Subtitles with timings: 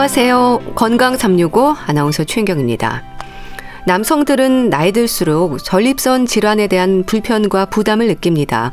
[0.00, 0.62] 안녕하세요.
[0.76, 3.02] 건강 365 아나운서 최인경입니다.
[3.84, 8.72] 남성들은 나이 들수록 전립선 질환에 대한 불편과 부담을 느낍니다.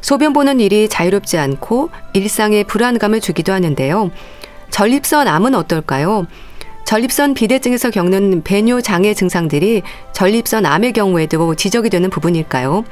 [0.00, 4.12] 소변 보는 일이 자유롭지 않고 일상에 불안감을 주기도 하는데요.
[4.70, 6.28] 전립선 암은 어떨까요?
[6.84, 12.84] 전립선 비대증에서 겪는 배뇨 장애 증상들이 전립선 암의 경우에도 지적이 되는 부분일까요?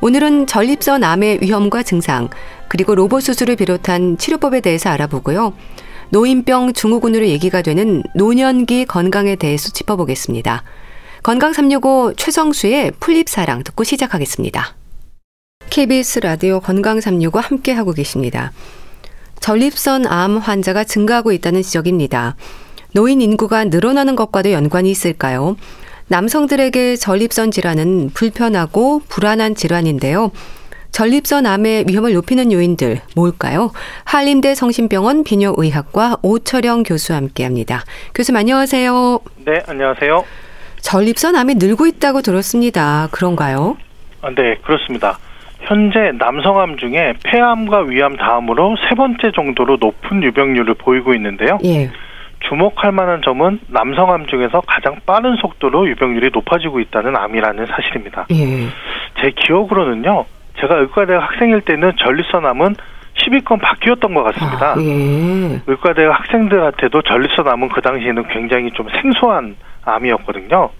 [0.00, 2.30] 오늘은 전립선 암의 위험과 증상,
[2.68, 5.52] 그리고 로봇 수술을 비롯한 치료법에 대해서 알아보고요.
[6.10, 10.62] 노인병 증후군으로 얘기가 되는 노년기 건강에 대해서 짚어보겠습니다.
[11.22, 14.76] 건강 365 최성수의 풀립사랑 듣고 시작하겠습니다.
[15.70, 18.52] KBS 라디오 건강 365 함께 하고 계십니다.
[19.40, 22.36] 전립선 암 환자가 증가하고 있다는 지적입니다.
[22.92, 25.56] 노인 인구가 늘어나는 것과도 연관이 있을까요?
[26.08, 30.30] 남성들에게 전립선 질환은 불편하고 불안한 질환인데요.
[30.94, 33.72] 전립선 암의 위험을 높이는 요인들 뭘까요?
[34.04, 37.82] 한림대 성심병원 비뇨의학과 오철영 교수와 함께합니다.
[38.14, 39.18] 교수님 안녕하세요.
[39.44, 40.24] 네, 안녕하세요.
[40.82, 43.08] 전립선 암이 늘고 있다고 들었습니다.
[43.10, 43.76] 그런가요?
[44.22, 45.18] 아, 네, 그렇습니다.
[45.62, 51.58] 현재 남성암 중에 폐암과 위암 다음으로 세 번째 정도로 높은 유병률을 보이고 있는데요.
[51.64, 51.90] 예.
[52.48, 58.26] 주목할 만한 점은 남성암 중에서 가장 빠른 속도로 유병률이 높아지고 있다는 암이라는 사실입니다.
[58.30, 58.68] 예.
[59.20, 60.26] 제 기억으로는요.
[60.60, 62.76] 제가 의과대학 학생일 때는 전립선 암은
[63.16, 64.72] 10위권 바뀌었던 것 같습니다.
[64.72, 65.60] 아, 예.
[65.66, 70.70] 의과대학 학생들한테도 전립선 암은 그 당시에는 굉장히 좀 생소한 암이었거든요.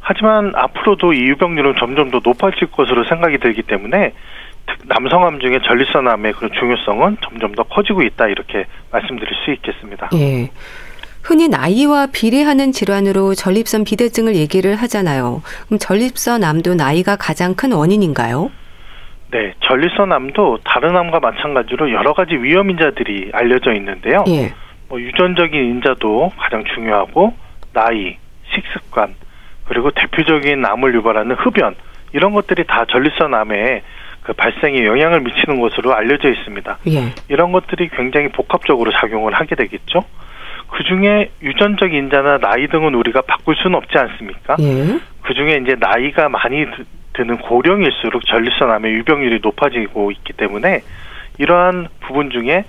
[0.00, 4.12] 하지만 앞으로도 이 유병률은 점점 더 높아질 것으로 생각이 들기 때문에
[4.84, 10.10] 남성암 중에 전립선암의 그런 중요성은 점점 더 커지고 있다 이렇게 말씀드릴 수 있겠습니다.
[10.14, 10.50] 예.
[11.22, 15.42] 흔히 나이와 비례하는 질환으로 전립선 비대증을 얘기를 하잖아요.
[15.66, 18.50] 그럼 전립선암도 나이가 가장 큰 원인인가요?
[19.32, 24.24] 네, 전립선암도 다른 암과 마찬가지로 여러 가지 위험 인자들이 알려져 있는데요.
[24.28, 24.52] 예.
[24.88, 27.34] 뭐 유전적인 인자도 가장 중요하고
[27.72, 28.18] 나이,
[28.54, 29.14] 식습관,
[29.64, 31.74] 그리고 대표적인 암을 유발하는 흡연
[32.12, 33.82] 이런 것들이 다 전립선암에
[34.22, 36.78] 그 발생에 영향을 미치는 것으로 알려져 있습니다.
[36.88, 37.14] 예.
[37.30, 40.04] 이런 것들이 굉장히 복합적으로 작용을 하게 되겠죠.
[40.68, 44.56] 그 중에 유전적 인자나 나이 등은 우리가 바꿀 수는 없지 않습니까?
[44.60, 45.00] 예.
[45.22, 46.66] 그 중에 이제 나이가 많이
[47.12, 50.82] 드, 드는 고령일수록 전립선암의 유병률이 높아지고 있기 때문에
[51.38, 52.64] 이러한 부분 중에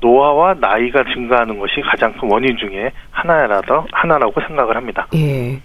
[0.00, 5.06] 노화와 나이가 증가하는 것이 가장 큰 원인 중에 하나라도 하나라고 생각을 합니다.
[5.14, 5.60] 예.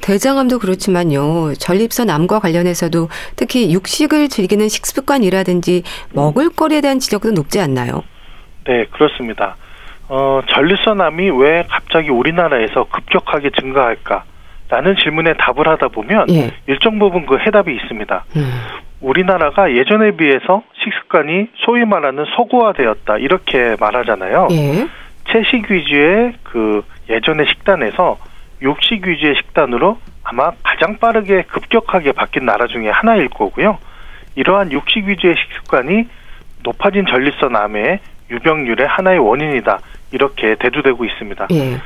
[0.00, 1.54] 대장암도 그렇지만요.
[1.54, 5.82] 전립선 암과 관련해서도 특히 육식을 즐기는 식습관이라든지
[6.14, 8.02] 먹을거리에 대한 지적도 높지 않나요?
[8.64, 9.56] 네, 그렇습니다.
[10.08, 14.24] 어, 전립선암이 왜 갑자기 우리나라에서 급격하게 증가할까?
[14.72, 16.50] 라는 질문에 답을 하다 보면 예.
[16.66, 18.24] 일정 부분 그 해답이 있습니다.
[18.36, 18.60] 음.
[19.02, 24.48] 우리나라가 예전에 비해서 식습관이 소위 말하는 서구화되었다 이렇게 말하잖아요.
[24.50, 24.88] 예.
[25.30, 28.16] 채식 위주의 그 예전의 식단에서
[28.62, 33.76] 육식 위주의 식단으로 아마 가장 빠르게 급격하게 바뀐 나라 중에 하나일 거고요.
[34.36, 36.06] 이러한 육식 위주의 식습관이
[36.62, 37.98] 높아진 전립선 암의
[38.30, 39.80] 유병률의 하나의 원인이다.
[40.12, 41.48] 이렇게 대두되고 있습니다.
[41.50, 41.76] 예.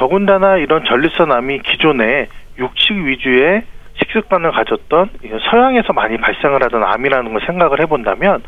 [0.00, 2.28] 더군다나 이런 전립선암이 기존에
[2.58, 3.62] 육식 위주의
[3.98, 5.10] 식습관을 가졌던
[5.50, 8.42] 서양에서 많이 발생을 하던 암이라는 걸 생각을 해본다면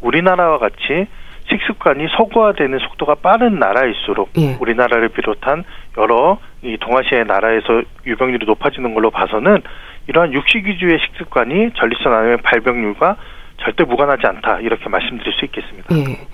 [0.00, 1.06] 우리나라와 같이
[1.50, 4.56] 식습관이 서구화되는 속도가 빠른 나라일수록 예.
[4.58, 5.64] 우리나라를 비롯한
[5.98, 9.60] 여러 이 동아시아의 나라에서 유병률이 높아지는 걸로 봐서는
[10.08, 13.16] 이러한 육식 위주의 식습관이 전립선 암의 발병률과
[13.58, 15.94] 절대 무관하지 않다 이렇게 말씀드릴 수 있겠습니다.
[15.96, 16.26] 예.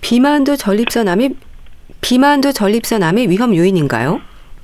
[0.00, 1.30] 비만도 전립선암이
[2.00, 4.20] 비만도 전립선암의 위험 요인인가요?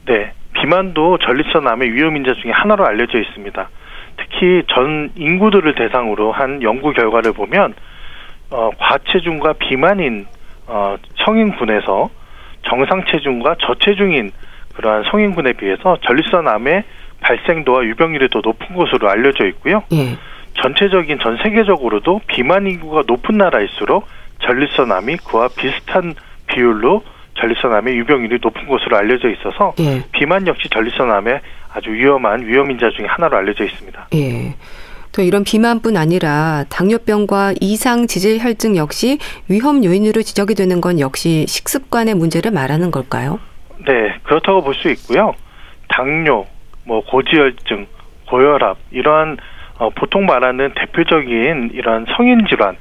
[0.06, 3.68] 네, 비만도 전립선암의 위험 인자 중에 하나로 알려져 있습니다.
[4.16, 7.74] 특히 전 인구들을 대상으로 한 연구 결과를 보면
[8.50, 10.26] 어, 과체중과 비만인
[10.66, 12.10] 어, 성인군에서
[12.62, 14.32] 정상 체중과 저체중인
[14.74, 16.84] 그러한 성인군에 비해서 전립선암의
[17.20, 19.82] 발생도와 유병률이 더 높은 것으로 알려져 있고요.
[19.92, 20.16] 예.
[20.54, 24.06] 전체적인 전 세계적으로도 비만 인구가 높은 나라일수록
[24.40, 26.14] 전립선암이 그와 비슷한
[26.46, 27.02] 비율로
[27.40, 30.02] 전립선암의 유병률이 높은 것으로 알려져 있어서 예.
[30.12, 31.40] 비만 역시 전립선암의
[31.74, 34.08] 아주 위험한 위험 인자 중에 하나로 알려져 있습니다.
[34.14, 34.54] 예.
[35.12, 39.18] 또 이런 비만뿐 아니라 당뇨병과 이상 지질 혈증 역시
[39.48, 43.40] 위험 요인으로 지적이 되는 건 역시 식습관의 문제를 말하는 걸까요?
[43.86, 45.34] 네, 그렇다고 볼 수 있고요.
[45.88, 46.46] 당뇨,
[46.84, 47.86] 뭐 고지혈증,
[48.28, 49.38] 고혈압 이러한
[49.78, 52.76] 어, 보통 말하는 대표적인 이런 성인 질환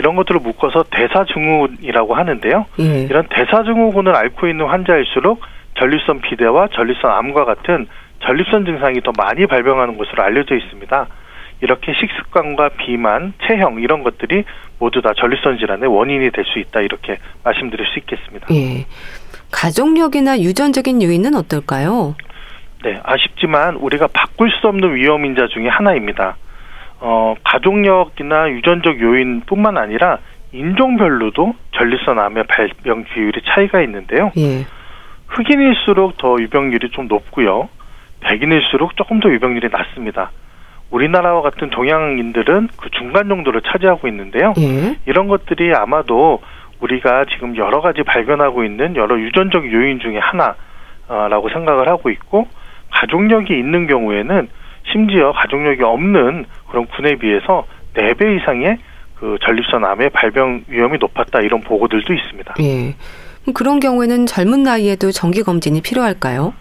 [0.00, 2.64] 이런 것들을 묶어서 대사증후군이라고 하는데요.
[2.80, 3.02] 예.
[3.02, 5.42] 이런 대사증후군을 앓고 있는 환자일수록
[5.78, 7.86] 전립선 비대와 전립선 암과 같은
[8.26, 11.06] 전립선 증상이 더 많이 발병하는 것으로 알려져 있습니다.
[11.62, 14.44] 이렇게 식습관과 비만, 체형 이런 것들이
[14.78, 18.46] 모두 다 전립선 질환의 원인이 될 수 있다 이렇게 말씀드릴 수 있겠습니다.
[18.54, 18.86] 예.
[19.52, 22.14] 가족력이나 유전적인 요인은 어떨까요?
[22.82, 26.36] 네, 아쉽지만 우리가 바꿀 수 없는 위험 인자 중에 하나입니다.
[27.00, 30.18] 어, 가족력이나 유전적 요인뿐만 아니라
[30.52, 34.32] 인종별로도 전립선 암의 발병 비율이 차이가 있는데요.
[34.36, 34.66] 예.
[35.28, 37.68] 흑인일수록 더 유병률이 좀 높고요.
[38.20, 40.30] 백인일수록 조금 더 유병률이 낮습니다.
[40.90, 44.52] 우리나라와 같은 동양인들은 그 중간 정도를 차지하고 있는데요.
[44.58, 44.96] 예.
[45.06, 46.40] 이런 것들이 아마도
[46.80, 52.48] 우리가 지금 여러 가지 발견하고 있는 여러 유전적 요인 중에 하나라고 생각을 하고 있고
[52.90, 54.48] 가족력이 있는 경우에는
[54.84, 58.78] 심지어 가족력이 없는 그런 군에 비해서 네 배 이상의
[59.16, 62.54] 그 전립선 암의 발병 위험이 높았다 이런 보고들도 있습니다.
[62.60, 62.94] 예.
[63.52, 66.54] 그런 경우에는 젊은 나이에도 정기 검진이 필요할까요?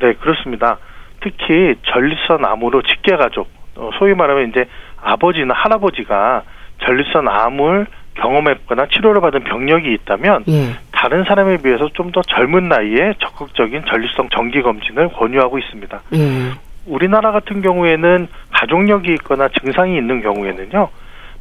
[0.00, 0.78] 네, 그렇습니다.
[1.22, 4.64] 특히 전립선 암으로 직계 가족, 어, 소위 말하면 이제
[5.02, 6.42] 아버지나 할아버지가
[6.84, 10.74] 전립선 암을 경험했거나 치료를 받은 병력이 있다면 예.
[10.92, 16.00] 다른 사람에 비해서 좀 더 젊은 나이에 적극적인 전립선 정기 검진을 권유하고 있습니다.
[16.14, 16.50] 예.
[16.86, 20.88] 우리나라 같은 경우에는 가족력이 있거나 증상이 있는 경우에는요.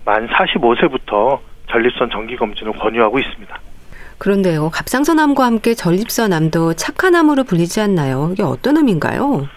[0.05, 1.39] 만 45세부터
[1.69, 3.59] 전립선 정기 검진을 권유하고 있습니다.
[4.17, 8.29] 그런데요, 갑상선암과 함께 전립선암도 착한 암으로 불리지 않나요?
[8.33, 9.47] 이게 어떤 의미인가요?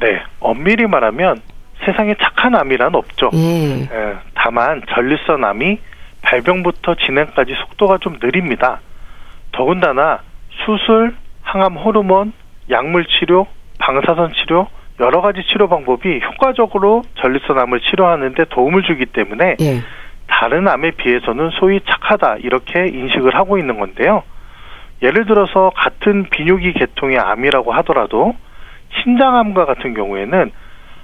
[0.00, 1.40] 네, 엄밀히 말하면
[1.84, 3.30] 세상에 착한 암이란 없죠.
[3.34, 3.82] 예.
[3.82, 5.78] 예, 다만 전립선 암이
[6.22, 8.80] 발병부터 진행까지 속도가 좀 느립니다.
[9.52, 10.20] 더군다나
[10.64, 12.32] 수술, 항암 호르몬,
[12.70, 13.46] 약물 치료,
[13.84, 14.66] 방사선 치료
[15.00, 19.82] 여러 가지 치료 방법이 효과적으로 전립선 암을 치료하는데 도움을 주기 때문에 예.
[20.26, 24.22] 다른 암에 비해서는 소위 착하다 이렇게 인식을 하고 있는 건데요.
[25.02, 28.34] 예를 들어서 같은 비뇨기 계통의 암이라고 하더라도
[29.02, 30.50] 신장암과 같은 경우에는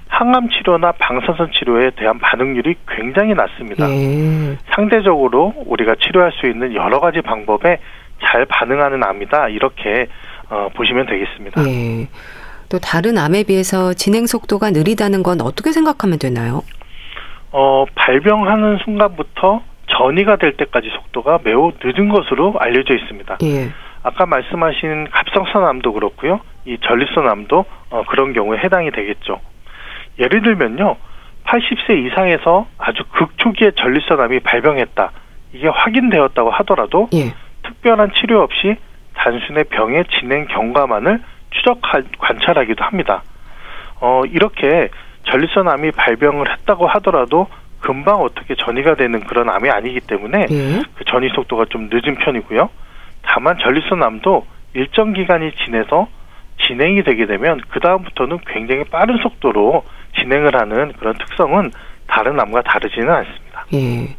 [0.07, 3.87] 항암 치료나 방사선 치료에 대한 반응률이 굉장히 낮습니다.
[3.89, 4.57] 예.
[4.73, 7.77] 상대적으로 우리가 치료할 수 있는 여러 가지 방법에
[8.25, 10.07] 잘 반응하는 암이다 이렇게
[10.49, 11.61] 어, 보시면 되겠습니다.
[11.67, 12.07] 예.
[12.71, 16.61] 또 다른 암에 비해서 진행 속도가 느리다는 건 어떻게 생각하면 되나요?
[17.51, 23.39] 어, 발병하는 순간부터 전이가 될 때까지 속도가 매우 늦은 것으로 알려져 있습니다.
[23.43, 23.71] 예.
[24.03, 26.39] 아까 말씀하신 갑상선암도 그렇고요.
[26.63, 29.41] 이 전립선암도 어, 그런 경우에 해당이 되겠죠.
[30.17, 30.95] 예를 들면요.
[31.43, 35.11] 80세 이상에서 아주 극초기에 전립선암이 발병했다.
[35.51, 37.33] 이게 확인되었다고 하더라도 예.
[37.63, 38.77] 특별한 치료 없이
[39.15, 41.21] 단순의 병의 진행 경과만을
[41.51, 41.79] 추적
[42.17, 43.23] 관찰하기도 합니다.
[43.99, 44.89] 어, 이렇게
[45.29, 47.47] 전립선 암이 발병을 했다고 하더라도
[47.79, 50.81] 금방 어떻게 전이가 되는 그런 암이 아니기 때문에 예.
[50.95, 52.69] 그 전이 속도가 좀 늦은 편이고요.
[53.23, 56.07] 다만 전립선 암도 일정 기간이 지내서
[56.67, 59.83] 진행이 되게 되면 그 다음부터는 굉장히 빠른 속도로
[60.19, 61.71] 진행을 하는 그런 특성은
[62.07, 63.65] 다른 암과 다르지는 않습니다.
[63.73, 64.15] 예.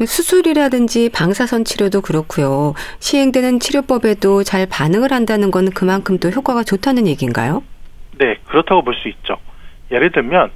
[0.00, 2.74] 수술이라든지 방사선 치료도 그렇고요.
[2.98, 7.62] 시행되는 치료법에도 잘 반응을 한다는 건 그만큼 또 효과가 좋다는 얘기인가요?
[8.18, 9.36] 네, 그렇다고 볼 수 있죠.
[9.90, 10.50] 예를 들면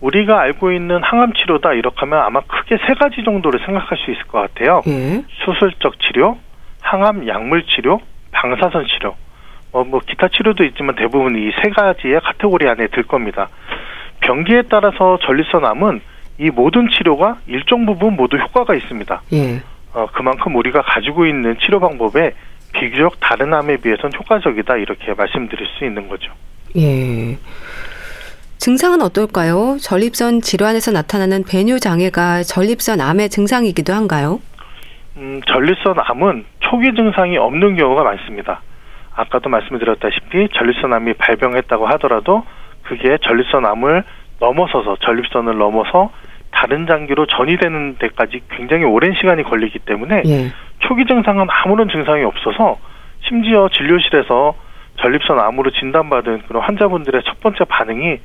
[0.00, 4.22] 우리가 알고 있는 항암 치료다 이렇게 하면 아마 크게 세 가지 정도를 생각할 수 있을
[4.24, 4.82] 것 같아요.
[4.86, 5.22] 예.
[5.44, 6.38] 수술적 치료,
[6.80, 8.00] 항암 약물 치료,
[8.32, 9.14] 방사선 치료.
[9.72, 13.48] 어, 뭐 기타 치료도 있지만 대부분 이 세 가지의 카테고리 안에 들 겁니다.
[14.20, 16.00] 병기에 따라서 전립선암은
[16.40, 19.22] 이 모든 치료가 일정 부분 모두 효과가 있습니다.
[19.34, 19.60] 예.
[19.92, 22.32] 어, 그만큼 우리가 가지고 있는 치료 방법에
[22.72, 26.32] 비교적 다른 암에 비해서는 효과적이다 이렇게 말씀드릴 수 있는 거죠.
[26.78, 27.36] 예.
[28.56, 29.76] 증상은 어떨까요?
[29.80, 34.40] 전립선 질환에서 나타나는 배뇨 장애가 전립선 암의 증상이기도 한가요?
[35.18, 38.62] 음, 전립선 암은 초기 증상이 없는 경우가 많습니다.
[39.14, 42.44] 아까도 말씀드렸다시피 전립선 암이 발병했다고 하더라도
[42.84, 44.04] 그게 전립선 암을
[44.40, 46.10] 넘어서서 전립선을 넘어서
[46.50, 50.52] 다른 장기로 전이되는 데까지 굉장히 오랜 시간이 걸리기 때문에 예.
[50.80, 52.78] 초기 증상은 아무런 증상이 없어서
[53.26, 54.54] 심지어 진료실에서
[55.00, 58.18] 전립선 암으로 진단받은 그런 환자분들의 첫 번째 반응이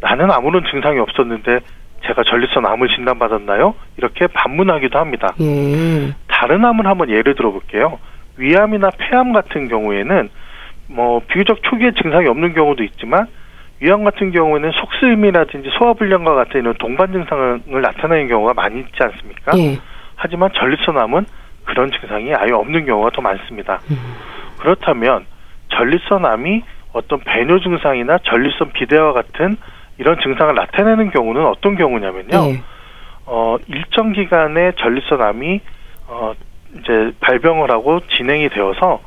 [0.00, 1.60] 나는 아무런 증상이 없었는데
[2.06, 3.74] 제가 전립선 암을 진단받았나요?
[3.96, 5.34] 이렇게 반문하기도 합니다.
[5.40, 6.12] 예.
[6.26, 7.98] 다른 암을 한번 예를 들어볼게요.
[8.36, 10.28] 위암이나 폐암 같은 경우에는
[10.88, 13.26] 뭐 비교적 초기에 증상이 없는 경우도 있지만
[13.82, 19.58] 위암 같은 경우에는 속쓰림이라든지 소화불량과 같은 이런 동반 증상을 나타내는 경우가 많이 있지 않습니까?
[19.58, 19.76] 예.
[20.14, 21.26] 하지만 전립선암은
[21.64, 23.80] 그런 증상이 아예 없는 경우가 더 많습니다.
[23.90, 23.96] 음.
[24.60, 25.26] 그렇다면
[25.70, 26.62] 전립선암이
[26.92, 29.56] 어떤 배뇨 증상이나 전립선 비대와 같은
[29.98, 32.52] 이런 증상을 나타내는 경우는 어떤 경우냐면요.
[32.52, 32.62] 예.
[33.26, 35.60] 어, 일정 기간의 전립선암이
[36.06, 36.34] 어,
[36.78, 39.00] 이제 발병을 하고 진행이 되어서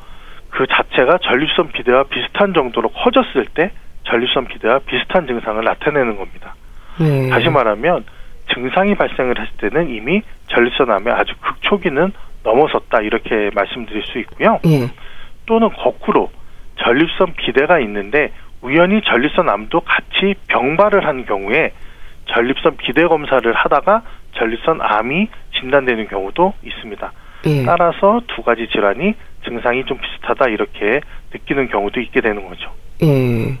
[0.50, 3.70] 그 자체가 전립선 비대와 비슷한 정도로 커졌을 때
[4.06, 6.54] 전립선 비대와 비슷한 증상을 나타내는 겁니다.
[7.00, 7.28] 예.
[7.28, 8.04] 다시 말하면
[8.54, 14.60] 증상이 발생을 했을 때는 이미 전립선암의 아주 극초기는 넘어섰다 이렇게 말씀드릴 수 있고요.
[14.66, 14.88] 예.
[15.46, 16.30] 또는 거꾸로
[16.78, 18.32] 전립선 비대가 있는데
[18.62, 21.72] 우연히 전립선 암도 같이 병발을 한 경우에
[22.32, 24.02] 전립선 비대 검사를 하다가
[24.36, 27.12] 전립선 암이 진단되는 경우도 있습니다.
[27.46, 27.64] 예.
[27.64, 31.00] 따라서 두 가지 질환이 증상이 좀 비슷하다 이렇게
[31.32, 32.70] 느끼는 경우도 있게 되는 거죠.
[33.02, 33.56] 예.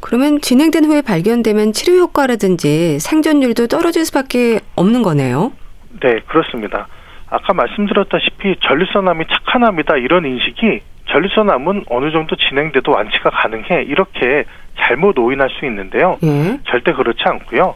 [0.00, 5.52] 그러면 진행된 후에 발견되면 치료 효과라든지 생존율도 떨어질 수밖에 없는 거네요.
[6.00, 6.86] 네, 그렇습니다.
[7.28, 10.80] 아까 말씀드렸다시피 전립선암이 착한 암이다 이런 인식이
[11.10, 14.44] 전립선암은 어느 정도 진행돼도 완치가 가능해 이렇게
[14.78, 16.18] 잘못 오인할 수 있는데요.
[16.22, 16.58] 예.
[16.66, 17.74] 절대 그렇지 않고요.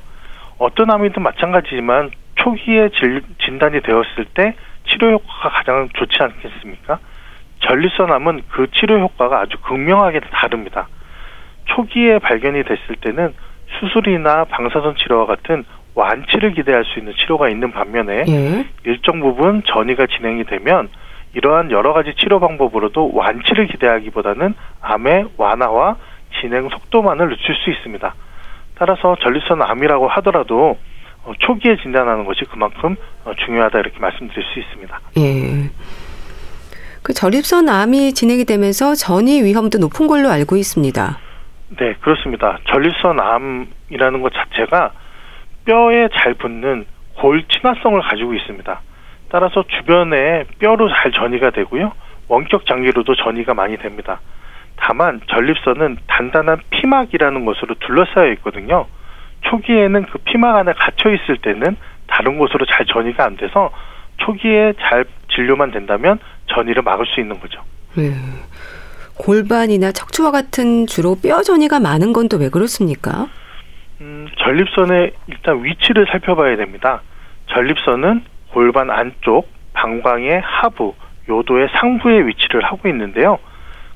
[0.59, 4.55] 어떤 암이든 마찬가지지만 초기에 질- 진단이 되었을 때
[4.89, 6.99] 치료 효과가 가장 좋지 않겠습니까?
[7.61, 10.89] 전립선암은 그 치료 효과가 아주 극명하게 다릅니다.
[11.67, 13.35] 초기에 발견이 됐을 때는
[13.79, 18.67] 수술이나 방사선 치료와 같은 완치를 기대할 수 있는 치료가 있는 반면에 예.
[18.85, 20.89] 일정 부분 전이가 진행이 되면
[21.35, 25.97] 이러한 여러 가지 치료 방법으로도 완치를 기대하기보다는 암의 완화와
[26.41, 28.15] 진행 속도만을 늦출 수 있습니다.
[28.77, 30.79] 따라서 전립선 암이라고 하더라도
[31.25, 35.01] 어, 초기에 진단하는 것이 그만큼 어, 중요하다 이렇게 말씀드릴 수 있습니다.
[35.19, 35.71] 예.
[37.03, 41.19] 그 전립선 암이 진행이 되면서 전이 위험도 높은 걸로 알고 있습니다.
[41.79, 42.59] 네, 그렇습니다.
[42.69, 44.93] 전립선 암이라는 것 자체가
[45.65, 48.81] 뼈에 잘 붙는 골 친화성을 가지고 있습니다.
[49.31, 51.93] 따라서 주변에 뼈로 잘 전이가 되고요.
[52.29, 54.21] 원격 장기로도 전이가 많이 됩니다.
[54.77, 58.87] 다만 전립선은 단단한 피막이라는 것으로 둘러싸여 있거든요.
[59.43, 61.77] 초기에는 그 피막 안에 갇혀 있을 때는
[62.07, 63.71] 다른 곳으로 잘 전이가 안 돼서
[64.19, 65.05] 초기에 잘
[65.35, 67.63] 진료만 된다면 전이를 막을 수 있는 거죠.
[67.99, 68.13] 예.
[69.19, 73.29] 골반이나 척추와 같은 주로 뼈 전이가 많은 건 또 왜 그렇습니까?
[74.01, 77.03] 음, 전립선의 일단 위치를 살펴봐야 됩니다.
[77.53, 80.95] 전립선은 골반 안쪽, 방광의 하부,
[81.29, 83.39] 요도의 상부에 위치를 하고 있는데요.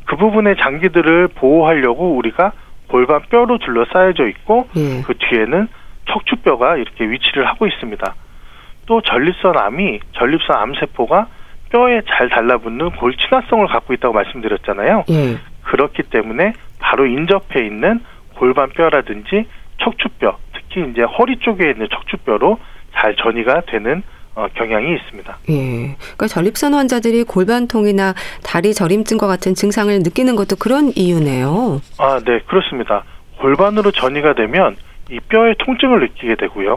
[0.07, 2.53] 그 부분의 장기들을 보호하려고 우리가
[2.89, 5.03] 골반 뼈로 둘러싸여져 있고 예.
[5.03, 5.69] 그 뒤에는
[6.11, 8.15] 척추뼈가 이렇게 위치를 하고 있습니다.
[8.87, 11.27] 또 전립선 암이 전립선 암세포가
[11.71, 15.05] 뼈에 잘 달라붙는 골 친화성을 갖고 있다고 말씀드렸잖아요.
[15.11, 15.39] 예.
[15.63, 18.01] 그렇기 때문에 바로 인접해 있는
[18.37, 19.47] 골반뼈라든지
[19.83, 22.59] 척추뼈, 특히 이제 허리 쪽에 있는 척추뼈로
[22.95, 24.03] 잘 전이가 되는
[24.35, 25.39] 어, 경향이 있습니다.
[25.51, 25.97] 예.
[25.97, 31.81] 그러니까 전립선 환자들이 골반통이나 다리 저림증과 같은 증상을 느끼는 것도 그런 이유네요.
[31.99, 33.03] 아, 네, 그렇습니다.
[33.39, 34.77] 골반으로 전이가 되면
[35.11, 36.77] 이 뼈의 통증을 느끼게 되고요.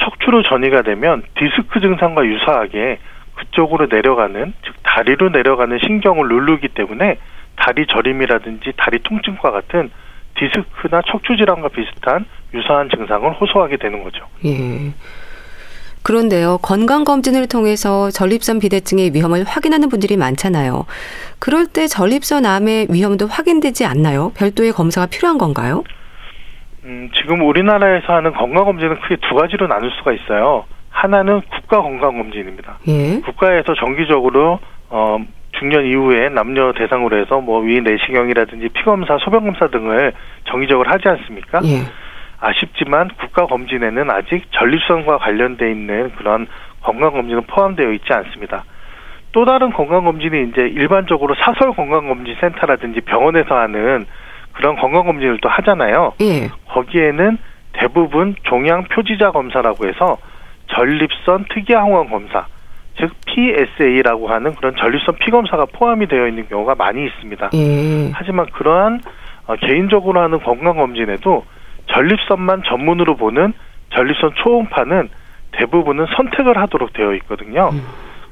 [0.00, 2.98] 척추로 전이가 되면 디스크 증상과 유사하게
[3.40, 7.18] 그쪽으로 내려가는 즉 다리로 내려가는 신경을 누르기 때문에
[7.56, 9.90] 다리 저림이라든지 다리 통증과 같은
[10.36, 14.26] 디스크나 척추 질환과 비슷한 유사한 증상을 호소하게 되는 거죠.
[14.44, 14.92] 예.
[16.02, 20.86] 그런데요, 건강검진을 통해서 전립선 비대증의 위험을 확인하는 분들이 많잖아요.
[21.38, 24.32] 그럴 때 전립선 암의 위험도 확인되지 않나요?
[24.34, 25.84] 별도의 검사가 필요한 건가요?
[26.84, 30.64] 음, 지금 우리나라에서 하는 건강검진은 크게 두 가지로 나눌 수가 있어요.
[30.90, 32.78] 하나는 국가 건강 검진입니다.
[32.88, 33.20] 예.
[33.20, 34.58] 국가에서 정기적으로
[34.90, 35.18] 어,
[35.52, 40.12] 중년 이후에 남녀 대상으로 해서 뭐 위 내시경이라든지 피검사, 소변 검사 등을
[40.44, 41.60] 정기적으로 하지 않습니까?
[41.64, 41.82] 예.
[42.40, 46.46] 아쉽지만 국가 검진에는 아직 전립선과 관련돼 있는 그런
[46.82, 48.64] 건강 검진은 포함되어 있지 않습니다.
[49.32, 54.06] 또 다른 건강 검진이 이제 일반적으로 사설 건강 검진 센터라든지 병원에서 하는
[54.54, 56.14] 그런 건강 검진을 또 하잖아요.
[56.22, 56.48] 예.
[56.68, 57.38] 거기에는
[57.74, 60.16] 대부분 종양 표지자 검사라고 해서
[60.74, 62.46] 전립선 특이항원 검사,
[62.98, 67.50] 즉 PSA라고 하는 그런 전립선 피 검사가 포함이 되어 있는 경우가 많이 있습니다.
[67.54, 68.10] 예.
[68.12, 69.00] 하지만 그러한
[69.46, 71.44] 어, 개인적으로 하는 건강 검진에도
[71.92, 73.52] 전립선만 전문으로 보는
[73.94, 75.08] 전립선 초음파는
[75.52, 77.70] 대부분은 선택을 하도록 되어 있거든요.
[77.72, 77.82] 음.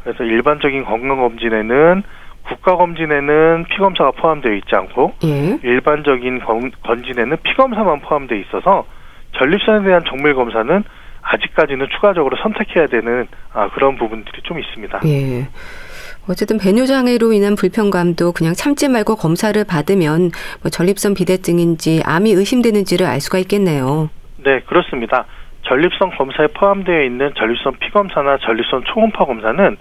[0.05, 2.03] 그래서 일반적인 건강 검진에는
[2.45, 5.59] 국가 검진에는 피 검사가 포함되어 있지 않고 예.
[5.63, 8.87] 일반적인 건- 검진에는 피 검사만 포함되어 있어서
[9.37, 10.85] 전립선에 대한 정밀 검사는
[11.31, 15.01] 아직까지는 추가적으로 선택해야 되는 아, 그런 부분들이 좀 있습니다.
[15.07, 15.49] 예.
[16.29, 20.31] 어쨌든 배뇨 장애로 인한 불편감도 그냥 참지 말고 검사를 받으면
[20.63, 24.11] 뭐 전립선 비대증인지 암이 의심되는지를 알 수가 있겠네요.
[24.45, 25.25] 네, 그렇습니다.
[25.63, 29.77] 전립선 검사에 포함되어 있는 전립선 피 검사나 전립선 초음파 검사는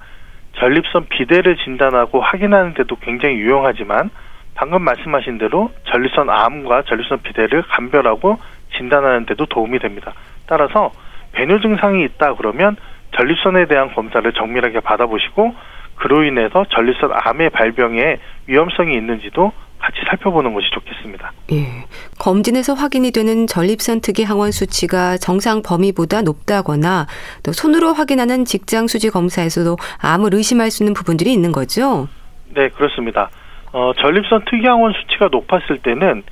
[0.59, 4.09] 전립선 비대를 진단하고 확인하는 데도 굉장히 유용하지만
[4.55, 8.39] 방금 말씀하신 대로 전립선 암과 전립선 비대를 감별하고
[8.75, 10.13] 진단하는 데도 도움이 됩니다.
[10.47, 10.91] 따라서
[11.37, 12.75] 배뇨 증상이 있다 그러면
[13.15, 15.53] 전립선에 대한 검사를 정밀하게 받아보시고
[15.95, 18.17] 그로 인해서 전립선 암의 발병에
[18.47, 21.31] 위험성이 있는지도 같이 살펴보는 것이 좋겠습니다.
[21.51, 21.85] 예.
[22.17, 27.05] 검진에서 확인이 되는 전립선 특이 항원 수치가 정상 범위보다 높다거나
[27.43, 32.07] 또 손으로 확인하는 직장 수지 검사에서도 암을 의심할 수 있는 부분들이 있는 거죠.
[32.49, 33.29] 네, 그렇습니다.
[33.71, 36.23] 어, 전립선 특이 항원 수치가 높았을 때는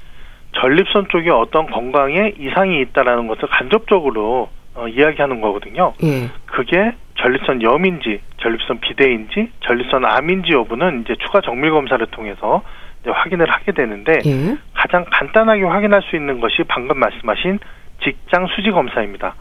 [0.60, 5.94] 전립선 쪽에 어떤 건강에 이상이 있다라는 것을 간접적으로 어, 이야기하는 거거든요.
[6.04, 6.30] 예.
[6.46, 12.62] 그게 전립선 염인지, 전립선 비대인지, 전립선 암인지 여부는 이제 추가 정밀 검사를 통해서
[13.02, 14.58] 이제 확인을 하게 되는데 예.
[14.74, 17.60] 가장 간단하게 확인할 수 있는 것이 방금 말씀하신
[18.04, 19.36] 직장 수지 검사입니다.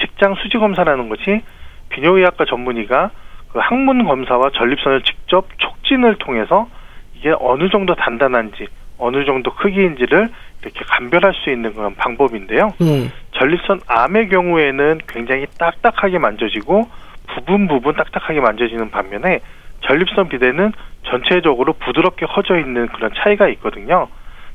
[0.00, 1.42] 직장 수지 검사라는 것이
[1.88, 3.10] 비뇨의학과 전문의가
[3.52, 6.68] 그 항문 검사와 전립선을 직접 촉진을 통해서
[7.16, 8.68] 이게 어느 정도 단단한지
[8.98, 10.28] 어느 정도 크기인지를
[10.62, 12.74] 이렇게 감별할 수 있는 그런 방법인데요.
[12.82, 13.08] 예.
[13.38, 16.88] 전립선 암의 경우에는 굉장히 딱딱하게 만져지고
[17.34, 19.40] 부분 부분 딱딱하게 만져지는 반면에
[19.86, 20.72] 전립선 비대는
[21.04, 24.08] 전체적으로 부드럽게 커져 있는 그런 차이가 있거든요.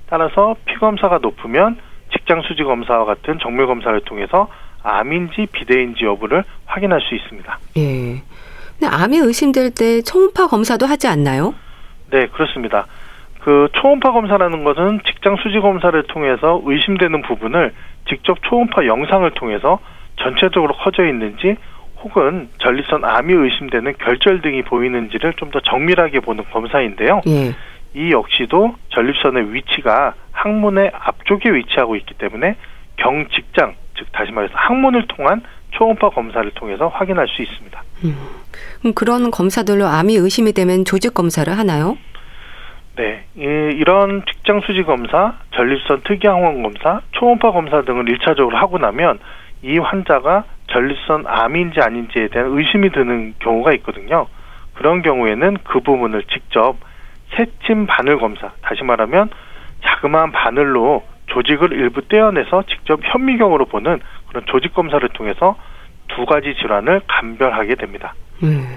[0.09, 1.77] 따라서 피 검사가 높으면
[2.11, 4.49] 직장 수지 검사와 같은 정밀 검사를 통해서
[4.83, 7.59] 암인지 비대인지 여부를 확인할 수 있습니다.
[7.77, 8.21] 예.
[8.77, 11.55] 근데 암이 의심될 때 초음파 검사도 하지 않나요?
[12.11, 12.85] 네, 그렇습니다.
[13.43, 17.73] 그 초음파 검사라는 것은 직장 수지 검사를 통해서 의심되는 부분을
[18.07, 19.79] 직접 초음파 영상을 통해서
[20.17, 21.57] 전체적으로 커져 있는지
[22.01, 27.21] 혹은 전립선 암이 의심되는 결절 등이 보이는지를 좀 더 정밀하게 보는 검사인데요.
[27.27, 27.53] 예.
[27.93, 32.55] 이 역시도 전립선의 위치가 항문의 앞쪽에 위치하고 있기 때문에
[32.97, 37.83] 경직장, 즉 다시 말해서 항문을 통한 초음파 검사를 통해서 확인할 수 있습니다.
[38.79, 41.97] 그럼 그런 검사들로 암이 의심이 되면 조직 검사를 하나요?
[42.95, 48.77] 네, 이, 이런 직장 수지 검사, 전립선 특이 항원 검사, 초음파 검사 등을 일차적으로 하고
[48.77, 49.19] 나면
[49.63, 54.27] 이 환자가 전립선 암인지 아닌지에 대한 의심이 드는 경우가 있거든요.
[54.75, 56.75] 그런 경우에는 그 부분을 직접
[57.35, 59.29] 새침 바늘 검사, 다시 말하면
[59.83, 65.57] 자그마한 바늘로 조직을 일부 떼어내서 직접 현미경으로 보는 그런 조직 검사를 통해서
[66.09, 68.13] 두 가지 질환을 감별하게 됩니다.
[68.43, 68.67] 음.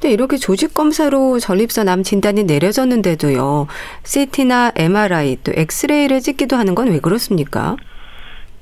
[0.00, 3.66] 근데 이렇게 조직 검사로 전립선 암 진단이 내려졌는데도요.
[4.04, 7.76] CT나 MRI 또 엑스레이를 찍기도 하는 건 왜 그렇습니까?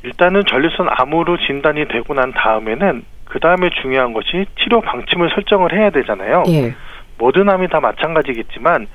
[0.04, 5.90] 일단은 전립선 암으로 진단이 되고 난 다음에는 그 다음에 중요한 것이 치료 방침을 설정을 해야
[5.90, 6.44] 되잖아요.
[6.48, 6.74] 예.
[7.18, 8.86] 모든 암이 다 마찬가지겠지만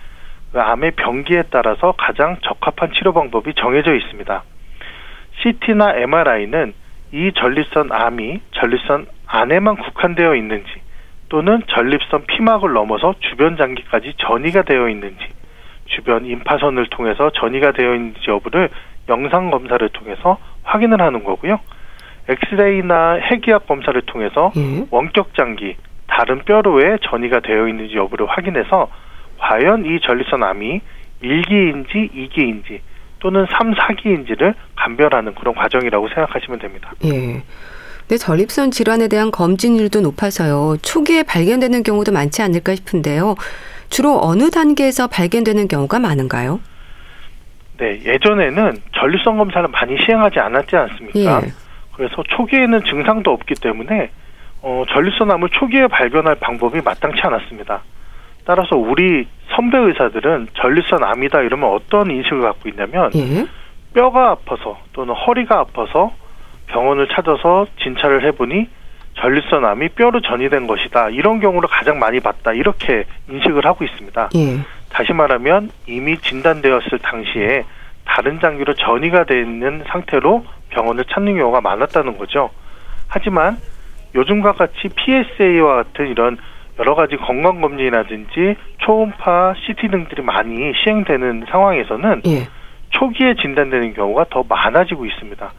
[0.51, 4.43] 그 암의 병기에 따라서 가장 적합한 치료 방법이 정해져 있습니다.
[5.43, 6.73] CT나 MRI는
[7.11, 10.69] 이 전립선 암이 전립선 안에만 국한되어 있는지
[11.29, 15.25] 또는 전립선 피막을 넘어서 주변 장기까지 전이가 되어 있는지
[15.85, 18.69] 주변 임파선을 통해서 전이가 되어 있는지 여부를
[19.07, 21.59] 영상 검사를 통해서 확인을 하는 거고요.
[22.27, 24.85] 엑스레이나 핵의학 검사를 통해서 예.
[24.91, 25.75] 원격 장기
[26.07, 28.89] 다른 뼈로에 전이가 되어 있는지 여부를 확인해서
[29.39, 30.81] 과연 이 전립선 암이
[31.23, 32.81] 1기인지 2기인지
[33.19, 36.93] 또는 3, 4기인지를 감별하는 그런 과정이라고 생각하시면 됩니다.
[37.05, 37.41] 예.
[38.09, 40.77] 근데 전립선 질환에 대한 검진율도 높아서요.
[40.81, 43.35] 초기에 발견되는 경우도 많지 않을까 싶은데요.
[43.91, 46.59] 주로 어느 단계에서 발견되는 경우가 많은가요?
[47.77, 51.41] 네, 예전에는 전립선 검사를 많이 시행하지 않았지 않습니까?
[51.43, 51.51] 예.
[51.93, 54.09] 그래서 초기에는 증상도 없기 때문에
[54.63, 57.83] 어, 전립선암을 초기에 발견할 방법이 마땅치 않았습니다.
[58.43, 63.45] 따라서 우리 선배 의사들은 전립선 암이다 이러면 어떤 인식을 갖고 있냐면 예.
[63.93, 66.11] 뼈가 아파서 또는 허리가 아파서
[66.69, 68.67] 병원을 찾아서 진찰을 해보니
[69.15, 74.29] 전립선 암이 뼈로 전이된 것이다 이런 경우를 가장 많이 봤다 이렇게 인식을 하고 있습니다.
[74.35, 74.59] 예.
[74.89, 77.65] 다시 말하면 이미 진단되었을 당시에
[78.05, 82.49] 다른 장기로 전이가 돼 있는 상태로 병원을 찾는 경우가 많았다는 거죠.
[83.07, 83.57] 하지만
[84.15, 86.37] 요즘과 같이 PSA와 같은 이런
[86.79, 92.47] 여러 가지 건강 검진이라든지 초음파, CT 등들이 많이 시행되는 상황에서는 예.
[92.91, 95.51] 초기에 진단되는 경우가 더 많아지고 있습니다.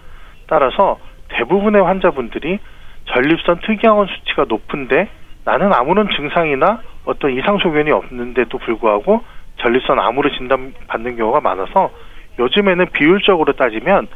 [0.50, 2.58] 따라서 대부분의 환자분들이
[3.06, 5.08] 전립선 특이항원 수치가 높은데
[5.44, 9.22] 나는 아무런 증상이나 어떤 이상 소견이 없는데도 불구하고
[9.58, 11.90] 전립선 암으로 진단받는 경우가 많아서
[12.38, 14.08] 요즘에는 비율적으로 따지면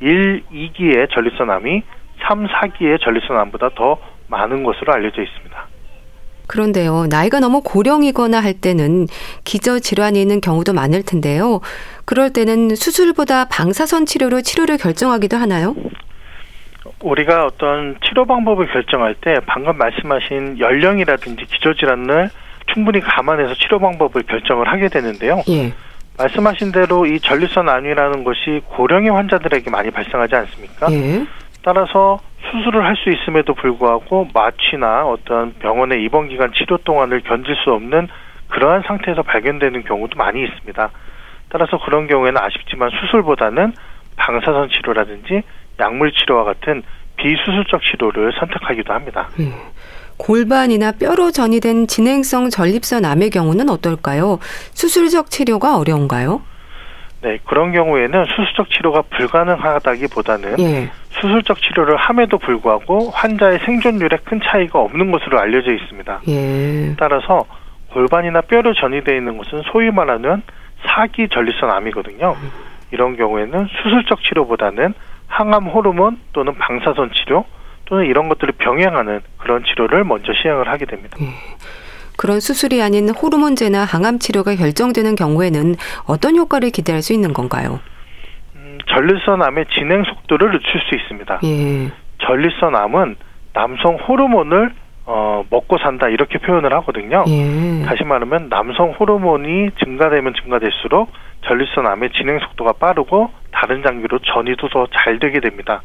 [0.00, 1.82] 1, 2기의 전립선 암이
[2.28, 5.47] 3, 4기의 전립선 암보다 더 많은 것으로 알려져 있습니다.
[6.48, 9.06] 그런데요, 나이가 너무 고령이거나 할 때는
[9.44, 11.60] 기저 질환이 있는 경우도 많을 텐데요.
[12.04, 15.76] 그럴 때는 수술보다 방사선 치료로 치료를 결정하기도 하나요?
[17.00, 22.30] 우리가 어떤 치료 방법을 결정할 때 방금 말씀하신 연령이라든지 기저질환을
[22.72, 25.42] 충분히 감안해서 치료 방법을 결정을 하게 되는데요.
[25.48, 25.72] 예.
[26.16, 30.90] 말씀하신 대로 이 전립선 암이라는 것이 고령의 환자들에게 많이 발생하지 않습니까?
[30.92, 31.24] 예.
[31.68, 32.18] 따라서
[32.50, 38.08] 수술을 할 수 있음에도 불구하고 마취나 어떤 병원의 입원 기간 치료 동안을 견딜 수 없는
[38.48, 40.90] 그러한 상태에서 발견되는 경우도 많이 있습니다.
[41.50, 43.74] 따라서 그런 경우에는 아쉽지만 수술보다는
[44.16, 45.42] 방사선 치료라든지
[45.78, 46.82] 약물 치료와 같은
[47.16, 49.28] 비수술적 치료를 선택하기도 합니다.
[49.40, 49.52] 예.
[50.16, 54.38] 골반이나 뼈로 전이된 진행성 전립선 암의 경우는 어떨까요?
[54.72, 56.40] 수술적 치료가 어려운가요?
[57.20, 60.90] 네, 그런 경우에는 수술적 치료가 불가능하다기보다는 예.
[61.10, 66.20] 수술적 치료를 함에도 불구하고 환자의 생존율에 큰 차이가 없는 것으로 알려져 있습니다.
[66.28, 66.94] 예.
[66.96, 67.44] 따라서
[67.90, 70.42] 골반이나 뼈로 전이되어 있는 것은 소위 말하는
[70.86, 72.36] 사기 전립선 암이거든요.
[72.92, 74.94] 이런 경우에는 수술적 치료보다는
[75.26, 77.44] 항암 호르몬 또는 방사선 치료
[77.86, 81.16] 또는 이런 것들을 병행하는 그런 치료를 먼저 시행을 하게 됩니다.
[82.18, 85.76] 그런 수술이 아닌 호르몬제나 항암 치료가 결정되는 경우에는
[86.08, 87.78] 어떤 효과를 기대할 수 있는 건가요?
[88.56, 91.38] 음, 전립선 암의 진행 속도를 늦출 수 있습니다.
[91.44, 91.92] 예.
[92.26, 93.16] 전립선 암은
[93.54, 94.74] 남성 호르몬을
[95.06, 97.24] 어, 먹고 산다 이렇게 표현을 하거든요.
[97.28, 97.84] 예.
[97.86, 101.10] 다시 말하면 남성 호르몬이 증가되면 증가될수록
[101.46, 105.82] 전립선 암의 진행 속도가 빠르고 다른 장기로 전이도 더 잘 되게 됩니다.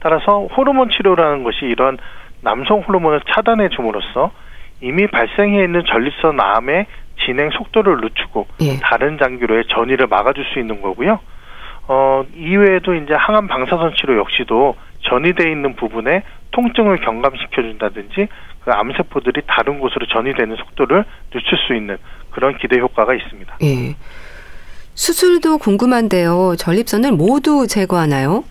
[0.00, 1.98] 따라서 호르몬 치료라는 것이 이런
[2.40, 4.32] 남성 호르몬을 차단해 줌으로써
[4.80, 6.86] 이미 발생해 있는 전립선 암의
[7.24, 8.78] 진행 속도를 늦추고 예.
[8.80, 11.18] 다른 장기로의 전이를 막아줄 수 있는 거고요.
[11.88, 18.28] 어, 이외에도 이제 항암 방사선 치료 역시도 전이돼 있는 부분에 통증을 경감시켜 준다든지
[18.64, 21.96] 그 암세포들이 다른 곳으로 전이되는 속도를 늦출 수 있는
[22.30, 23.58] 그런 기대 효과가 있습니다.
[23.62, 23.94] 예.
[24.94, 26.56] 수술도 궁금한데요.
[26.56, 28.44] 전립선을 모두 제거하나요?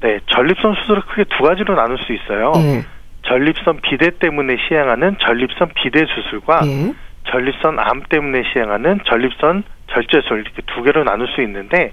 [0.00, 2.52] 네, 전립선 수술을 크게 두 가지로 나눌 수 있어요.
[2.56, 2.84] 예.
[3.24, 6.94] 전립선 비대 때문에 시행하는 전립선 비대 수술과 예.
[7.30, 11.92] 전립선 암 때문에 시행하는 전립선 절제술 이렇게 두 개로 나눌 수 있는데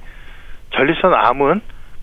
[0.76, 1.62] 전립선 암은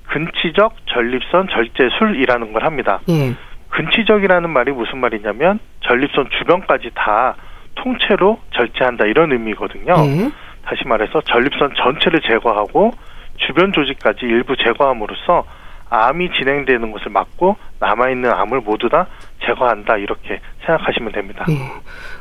[0.08, 3.00] 근치적 전립선 절제술이라는 걸 합니다.
[3.08, 3.34] 예.
[3.70, 7.36] 근치적이라는 말이 무슨 말이냐면 전립선 주변까지 다
[7.74, 9.94] 통째로 절제한다 이런 의미거든요.
[9.98, 10.30] 예.
[10.64, 12.92] 다시 말해서 전립선 전체를 제거하고
[13.36, 15.44] 주변 조직까지 일부 제거함으로써
[15.90, 19.06] 암이 진행되는 것을 막고 남아있는 암을 모두 다
[19.44, 21.46] 제거한다 이렇게 생각하시면 됩니다.
[21.48, 21.54] 예.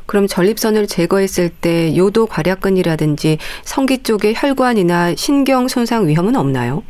[0.06, 6.84] 그럼 전립선을 제거했을 때 요도 괄약근이라든지 성기 쪽의 혈관이나 신경 손상 위험은 없나요?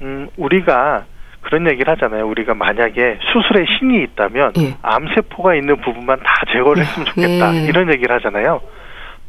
[0.00, 1.04] 음, 우리가
[1.42, 2.26] 그런 얘기를 하잖아요.
[2.28, 4.76] 우리가 만약에 수술에 신이 있다면 예.
[4.80, 7.54] 암세포가 있는 부분만 다 제거를 했으면 좋겠다.
[7.54, 7.64] 예.
[7.66, 8.60] 이런 얘기를 하잖아요.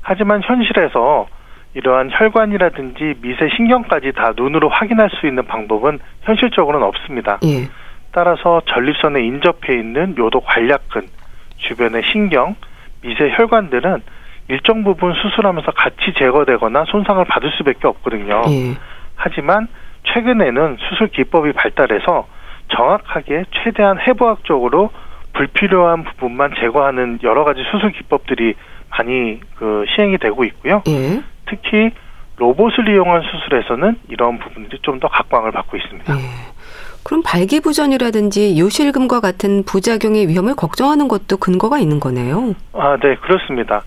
[0.02, 1.28] 하지만 현실에서
[1.74, 7.40] 이러한 혈관이라든지 미세 신경까지 다 눈으로 확인할 수 있는 방법은 현실적으로는 없습니다.
[7.44, 7.68] 예.
[8.12, 11.08] 따라서 전립선에 인접해 있는 요도 관략근,
[11.58, 12.56] 주변의 신경,
[13.02, 14.04] 미세 혈관들은
[14.50, 18.44] 일정 부분 수술하면서 같이 제거되거나 손상을 받을 수밖에 없거든요.
[18.50, 18.78] 예.
[19.16, 19.68] 하지만
[20.06, 22.28] 최근에는 수술 기법이 발달해서
[22.70, 24.92] 정확하게 최대한 해부학적으로
[25.34, 28.54] 불필요한 부분만 제거하는 여러 가지 수술 기법들이
[28.92, 30.84] 많이 그 시행이 되고 있고요.
[30.88, 31.24] 예.
[31.48, 31.92] 특히
[32.38, 36.14] 로봇을 이용한 수술에서는 이런 부분들이 좀 더 각광을 받고 있습니다.
[36.16, 36.22] 예.
[37.04, 42.56] 그럼 발기부전이라든지 요실금과 같은 부작용의 위험을 걱정하는 것도 근거가 있는 거네요.
[42.74, 43.84] 아, 네, 그렇습니다.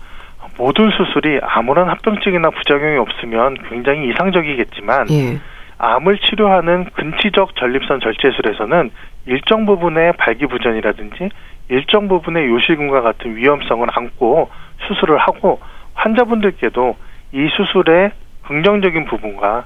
[0.57, 5.39] 모든 수술이 아무런 합병증이나 부작용이 없으면 굉장히 이상적이겠지만 예.
[5.79, 8.91] 암을 치료하는 근치적 전립선 절제술에서는
[9.27, 11.29] 일정 부분의 발기부전이라든지
[11.69, 14.49] 일정 부분의 요실금과 같은 위험성을 안고
[14.87, 15.59] 수술을 하고
[15.95, 16.95] 환자분들께도
[17.33, 18.11] 이 수술의
[18.47, 19.65] 긍정적인 부분과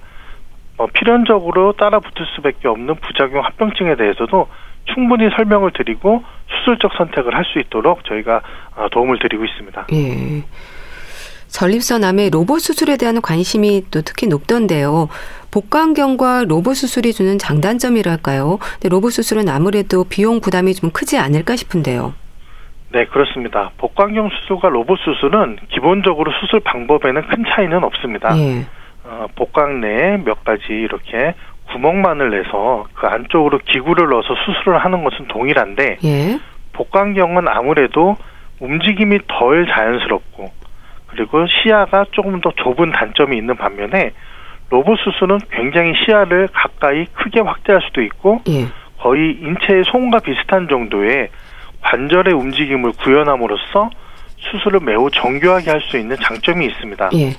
[0.77, 4.47] 어, 필연적으로 따라붙을 수밖에 없는 부작용 합병증에 대해서도
[4.85, 8.41] 충분히 설명을 드리고 수술적 선택을 할 수 있도록 저희가
[8.75, 9.87] 어, 도움을 드리고 있습니다.
[9.93, 10.43] 예.
[11.49, 15.09] 전립선 암의 로봇 수술에 대한 관심이 또 특히 높던데요.
[15.51, 18.57] 복강경과 로봇 수술이 주는 장단점이랄까요?
[18.57, 22.13] 근데 로봇 수술은 아무래도 비용 부담이 좀 크지 않을까 싶은데요.
[22.91, 23.71] 네, 그렇습니다.
[23.77, 28.37] 복강경 수술과 로봇 수술은 기본적으로 수술 방법에는 큰 차이는 없습니다.
[28.37, 28.65] 예.
[29.05, 31.33] 어, 복강 내에 몇 가지 이렇게
[31.71, 36.39] 구멍만을 내서 그 안쪽으로 기구를 넣어서 수술을 하는 것은 동일한데 예.
[36.73, 38.17] 복강경은 아무래도
[38.59, 40.51] 움직임이 덜 자연스럽고
[41.07, 44.11] 그리고 시야가 조금 더 좁은 단점이 있는 반면에
[44.69, 48.67] 로봇 수술은 굉장히 시야를 가까이 크게 확대할 수도 있고 예.
[48.99, 51.29] 거의 인체의 손과 비슷한 정도의
[51.81, 53.89] 관절의 움직임을 구현함으로써
[54.37, 57.09] 수술을 매우 정교하게 할 수 있는 장점이 있습니다.
[57.13, 57.31] 예.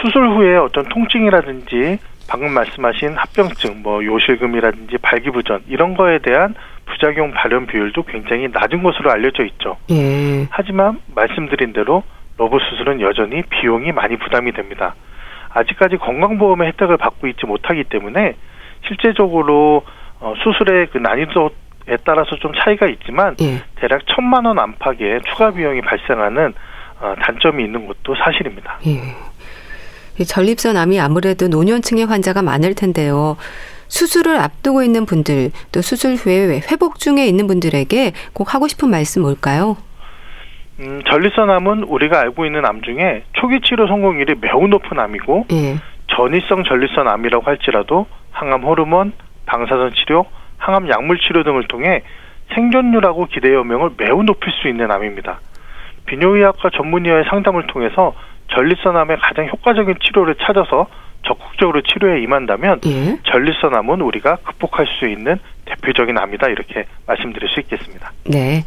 [0.00, 6.54] 수술 후에 어떤 통증이라든지 방금 말씀하신 합병증, 뭐 요실금이라든지 발기부전 이런 거에 대한
[6.86, 9.76] 부작용 발현 비율도 굉장히 낮은 것으로 알려져 있죠.
[9.90, 10.46] 예.
[10.50, 12.02] 하지만 말씀드린 대로
[12.38, 14.94] 로봇 수술은 여전히 비용이 많이 부담이 됩니다.
[15.52, 18.34] 아직까지 건강보험의 혜택을 받고 있지 못하기 때문에
[18.86, 19.82] 실제적으로
[20.20, 21.50] 어, 수술의 그 난이도
[21.90, 23.62] 에 따라서 좀 차이가 있지만 예.
[23.74, 26.54] 대략 천만 원 안팎의 추가 비용이 발생하는
[27.00, 28.78] 어, 단점이 있는 것도 사실입니다.
[28.86, 29.00] 예.
[30.18, 33.36] 이 전립선 암이 아무래도 노년층의 환자가 많을 텐데요.
[33.88, 39.22] 수술을 앞두고 있는 분들, 또 수술 후에 회복 중에 있는 분들에게 꼭 하고 싶은 말씀
[39.22, 39.76] 뭘까요?
[40.78, 45.76] 음, 전립선 암은 우리가 알고 있는 암 중에 초기 치료 성공률이 매우 높은 암이고 예.
[46.14, 49.12] 전이성 전립선 암이라고 할지라도 항암 호르몬,
[49.46, 50.26] 방사선 치료,
[50.60, 52.02] 항암 약물 치료 등을 통해
[52.54, 55.40] 생존율하고 기대 여명을 매우 높일 수 있는 암입니다.
[56.06, 58.14] 비뇨의학과 전문의와의 상담을 통해서
[58.54, 60.86] 전립선암의 가장 효과적인 치료를 찾아서
[61.26, 63.18] 적극적으로 치료에 임한다면 예.
[63.30, 68.12] 전립선암은 우리가 극복할 수 있는 대표적인 암이다 이렇게 말씀드릴 수 있겠습니다.
[68.24, 68.64] 네.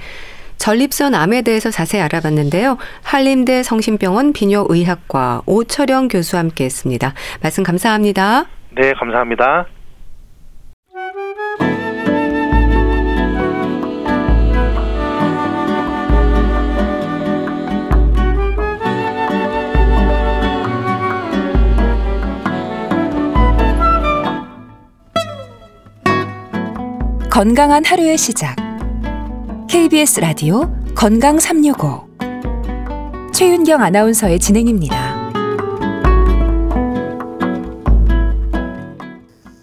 [0.58, 2.78] 전립선 암에 대해서 자세히 알아봤는데요.
[3.04, 7.14] 한림대 성심병원 비뇨의학과 오철영 교수와 함께했습니다.
[7.42, 8.46] 말씀 감사합니다.
[8.76, 9.66] 네, 감사합니다.
[27.44, 28.56] 건강한 하루의 시작.
[29.70, 32.08] KBS 라디오 건강 365.
[33.34, 35.30] 최윤경 아나운서의 진행입니다.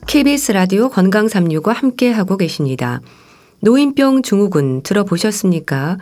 [0.07, 3.01] KBS 라디오 건강 365 함께 하고 계십니다.
[3.61, 5.97] 노인병 증후군 들어보셨습니까?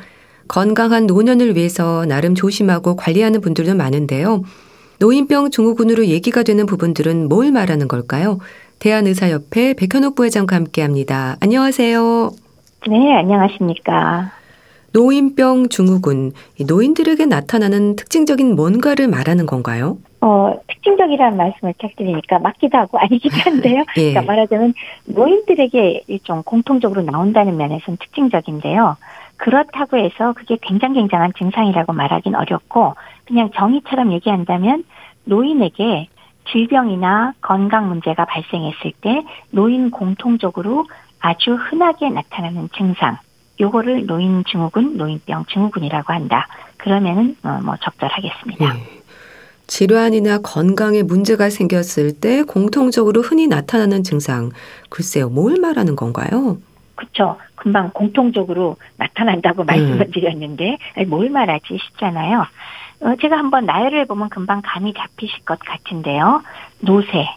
[0.49, 4.43] 건강한 노년을 위해서 나름 조심하고 관리하는 분들도 많은데요.
[4.99, 8.41] 노인병 증후군으로 얘기가 되는 부분들은 뭘 말하는 걸까요?
[8.79, 11.37] 대한의사협회 백현옥 부회장과 함께합니다.
[11.41, 12.31] 안녕하세요.
[12.89, 14.33] 네, 안녕하십니까.
[14.93, 16.33] 노인병 증후군,
[16.67, 19.99] 노인들에게 나타나는 특징적인 뭔가를 말하는 건가요?
[20.21, 23.85] 어, 특징적이라는 말씀을 딱 드리니까 맞기도 하고 아니기도 한데요.
[23.99, 24.13] 예.
[24.13, 24.75] 그러니까 말하자면
[25.07, 28.97] 노인들에게 좀 공통적으로 나온다는 면에서는 특징적인데요.
[29.37, 32.95] 그렇다고 해서 그게 굉장히 굉장한 증상이라고 말하긴 어렵고
[33.27, 34.85] 그냥 정의처럼 얘기한다면
[35.25, 36.09] 노인에게
[36.53, 40.87] 질병이나 건강 문제가 발생했을 때 노인 공통적으로
[41.21, 43.19] 아주 흔하게 나타나는 증상
[43.61, 46.47] 요거를 노인 증후군, 노인병 증후군이라고 한다.
[46.77, 48.65] 그러면은 어, 뭐 적절하겠습니다.
[48.65, 48.99] 예.
[49.67, 54.51] 질환이나 건강에 문제가 생겼을 때 공통적으로 흔히 나타나는 증상,
[54.89, 56.59] 글쎄요, 뭘 말하는 건가요?
[56.95, 57.37] 그렇죠.
[57.55, 60.11] 금방 공통적으로 나타난다고 말씀을 음.
[60.11, 62.47] 드렸는데 뭘 말하지 싶잖아요.
[63.01, 66.43] 어, 제가 한번 나열을 해보면 금방 감이 잡히실 것 같은데요.
[66.81, 67.29] 노쇠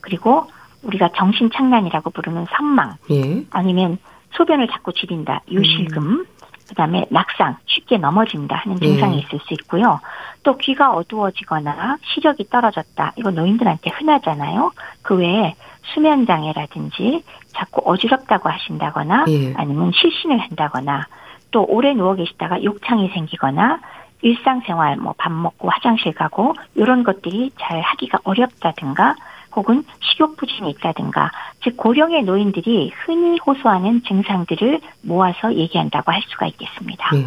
[0.00, 0.50] 그리고
[0.82, 3.44] 우리가 정신착란이라고 부르는 선망 예.
[3.50, 3.98] 아니면
[4.32, 6.26] 소변을 자꾸 줄인다 유실금
[6.68, 9.18] 그다음에 낙상 쉽게 넘어진다 하는 증상이 예.
[9.20, 10.00] 있을 수 있고요.
[10.42, 14.72] 또 귀가 어두워지거나 시력이 떨어졌다 이거 노인들한테 흔하잖아요.
[15.02, 15.54] 그 외에
[15.92, 19.54] 수면 장애라든지 자꾸 어지럽다고 하신다거나 예.
[19.54, 21.06] 아니면 실신을 한다거나
[21.50, 23.80] 또 오래 누워 계시다가 욕창이 생기거나
[24.24, 29.14] 일상생활 뭐 밥 먹고 화장실 가고 이런 것들이 잘 하기가 어렵다든가
[29.54, 31.30] 혹은 식욕 부진이 있다든가
[31.62, 37.10] 즉 고령의 노인들이 흔히 호소하는 증상들을 모아서 얘기한다고 할 수가 있겠습니다.
[37.14, 37.26] 예.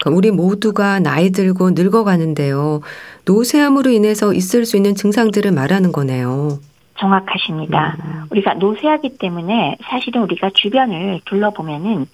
[0.00, 2.82] 그럼 우리 모두가 나이 들고 늙어가는데요.
[3.24, 6.58] 노쇠함으로 인해서 있을 수 있는 증상들을 말하는 거네요.
[6.98, 7.96] 정확하십니다.
[8.04, 8.24] 음.
[8.30, 12.06] 우리가 노쇠하기 때문에 사실은 우리가 주변을 둘러보면은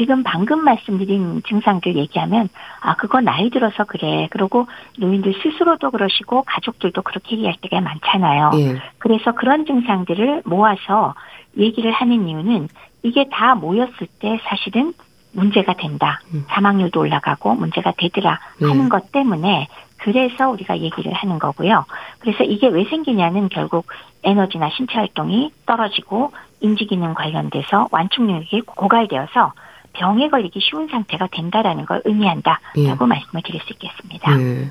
[0.00, 2.48] 지금 방금 말씀드린 증상들 얘기하면
[2.80, 4.28] 아 그거 나이 들어서 그래.
[4.30, 8.50] 그리고 노인들 스스로도 그러시고 가족들도 그렇게 얘기할 때가 많잖아요.
[8.54, 8.80] 예.
[8.96, 11.12] 그래서 그런 증상들을 모아서
[11.58, 12.68] 얘기를 하는 이유는
[13.02, 14.94] 이게 다 모였을 때 사실은
[15.32, 16.20] 문제가 된다.
[16.32, 16.46] 음.
[16.48, 18.88] 사망률도 올라가고 문제가 되더라 하는 예.
[18.88, 21.84] 것 때문에 그래서 우리가 얘기를 하는 거고요.
[22.20, 23.84] 그래서 이게 왜 생기냐는 결국
[24.24, 29.52] 에너지나 신체 활동이 떨어지고 인지 기능 관련돼서 완충력이 고갈되어서
[29.92, 34.40] 병에 걸리기 쉬운 상태가 된다라는 걸 의미한다라고 말씀을 드릴 수 있겠습니다.
[34.40, 34.70] 예.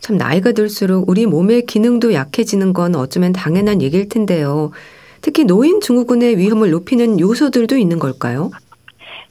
[0.00, 4.70] 참 나이가 들수록 우리 몸의 기능도 약해지는 건 어쩌면 당연한 얘기일 텐데요.
[5.22, 8.50] 특히 노인 증후군의 위험을 높이는 요소들도 있는 걸까요?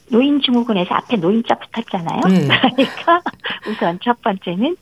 [0.09, 2.21] 노인 증후군에서 앞에 노인자 붙었잖아요.
[2.27, 2.47] 네.
[2.75, 3.21] 그러니까
[3.69, 4.75] 우선 첫 번째는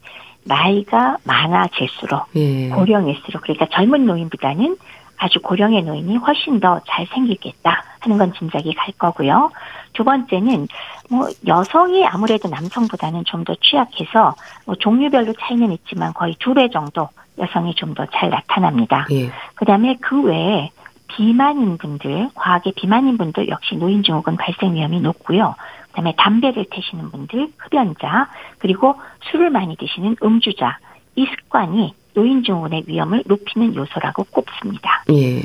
[0.44, 2.70] 나이가 많아질수록 예.
[2.70, 4.78] 고령일수록 그러니까 젊은 노인보다는
[5.18, 9.52] 아주 고령의 노인이 훨씬 더 잘 생기겠다 하는 건 짐작이 갈 거고요.
[9.94, 10.68] 두 번째는
[11.10, 14.36] 뭐 여성이 아무래도 남성보다는 좀 더 취약해서
[14.66, 17.08] 뭐 종류별로 차이는 있지만 거의 두 배 정도
[17.40, 19.08] 여성이 좀 더 잘 나타납니다.
[19.12, 19.32] 예.
[19.56, 20.70] 그다음에 그 외에
[21.08, 25.56] 비만인 분들, 과하게 비만인 분들 역시 노인 증후군 발생 위험이 높고요.
[25.90, 28.96] 그다음에 담배를 태시는 분들, 흡연자, 그리고
[29.30, 30.78] 술을 많이 드시는 음주자,
[31.16, 35.04] 이 습관이 노인 증후군의 위험을 높이는 요소라고 꼽습니다.
[35.12, 35.42] 예.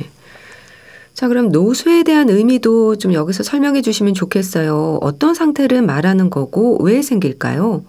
[1.16, 4.98] 자, 그럼 노쇠에 대한 의미도 좀 여기서 설명해 주시면 좋겠어요.
[5.00, 7.82] 어떤 상태를 말하는 거고 왜 생길까요?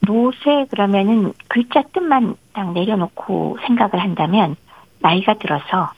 [0.00, 4.56] 노쇠 그러면은 글자 뜻만 딱 내려놓고 생각을 한다면
[4.98, 5.92] 나이가 들어서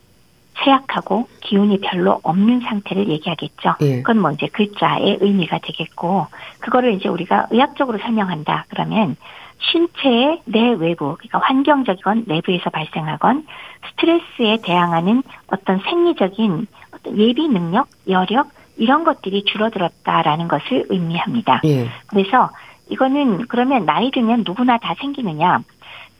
[0.62, 3.76] 쇠약하고 기운이 별로 없는 상태를 얘기하겠죠.
[3.80, 4.02] 예.
[4.02, 6.26] 그건 뭐 이제 글자의 의미가 되겠고
[6.60, 9.16] 그거를 이제 우리가 의학적으로 설명한다 그러면
[9.60, 13.46] 신체의 내외부 그러니까 환경적이건 내부에서 발생하건
[13.90, 21.60] 스트레스에 대항하는 어떤 생리적인 어떤 예비 능력, 여력 이런 것들이 줄어들었다라는 것을 의미합니다.
[21.64, 21.88] 예.
[22.06, 22.50] 그래서
[22.88, 25.60] 이거는 그러면 나이 들면 누구나 다 생기느냐?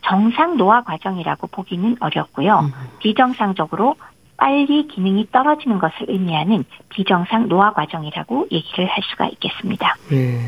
[0.03, 2.61] 정상 노화 과정이라고 보기는 어렵고요.
[2.61, 2.72] 음.
[2.98, 3.96] 비정상적으로
[4.37, 9.96] 빨리 기능이 떨어지는 것을 의미하는 비정상 노화 과정이라고 얘기를 할 수가 있겠습니다.
[10.12, 10.38] 예.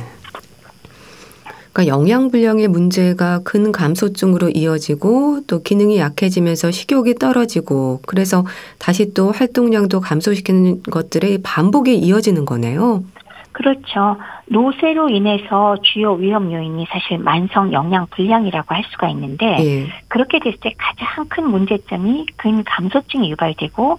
[1.73, 8.45] 그러니까 영양불량의 문제가 근 감소증으로 이어지고 또 기능이 약해지면서 식욕이 떨어지고 그래서
[8.79, 13.05] 다시 또 활동량도 감소시키는 것들의 반복이 이어지는 거네요.
[13.53, 14.17] 그렇죠.
[14.47, 19.87] 노쇠로 인해서 주요 위험 요인이 사실 만성 영양 불량이라고 할 수가 있는데 예.
[20.09, 23.99] 그렇게 됐을 때 가장 큰 문제점이 근 감소증이 유발되고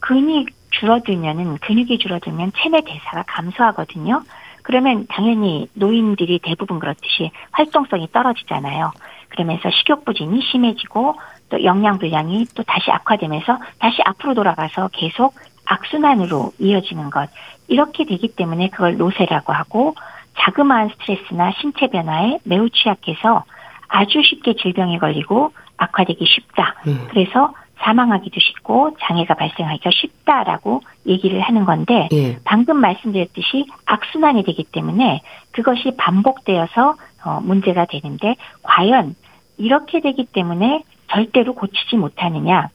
[0.00, 4.22] 근이 줄어들면은 근육이 줄어들면 체내 대사가 감소하거든요.
[4.62, 8.92] 그러면 당연히 노인들이 대부분 그렇듯이 활동성이 떨어지잖아요.
[9.28, 11.16] 그러면서 식욕 부진이 심해지고
[11.48, 15.34] 또 영양 불량이 또 다시 악화되면서 다시 앞으로 돌아가서 계속
[15.66, 17.28] 악순환으로 이어지는 것.
[17.68, 19.94] 이렇게 되기 때문에 그걸 노쇠라고 하고
[20.38, 23.44] 자그마한 스트레스나 신체 변화에 매우 취약해서
[23.88, 26.74] 아주 쉽게 질병에 걸리고 악화되기 쉽다.
[26.86, 26.96] 예.
[27.08, 32.38] 그래서 사망하기도 쉽고 장애가 발생하기가 쉽다라고 얘기를 하는 건데 예.
[32.44, 39.14] 방금 말씀드렸듯이 악순환이 되기 때문에 그것이 반복되어서 어, 문제가 되는데 과연
[39.58, 42.68] 이렇게 되기 때문에 절대로 고치지 못하느냐?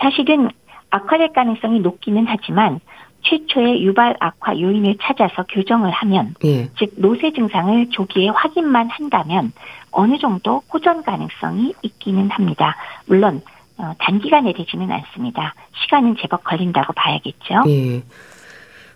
[0.00, 0.50] 사실은
[0.90, 2.80] 악화될 가능성이 높기는 하지만
[3.22, 6.68] 최초의 유발 악화 요인을 찾아서 교정을 하면 예.
[6.78, 9.52] 즉 노쇠 증상을 조기에 확인만 한다면
[9.90, 12.76] 어느 정도 호전 가능성이 있기는 합니다.
[13.06, 13.42] 물론
[13.78, 15.54] 어, 단기간에 되지는 않습니다.
[15.82, 17.64] 시간은 제법 걸린다고 봐야겠죠.
[17.68, 18.02] 예.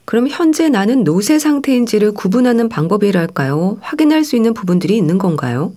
[0.05, 3.79] 그럼 현재 나는 노쇠 상태인지를 구분하는 방법이랄까요?
[3.81, 5.73] 확인할 수 있는 부분들이 있는 건가요?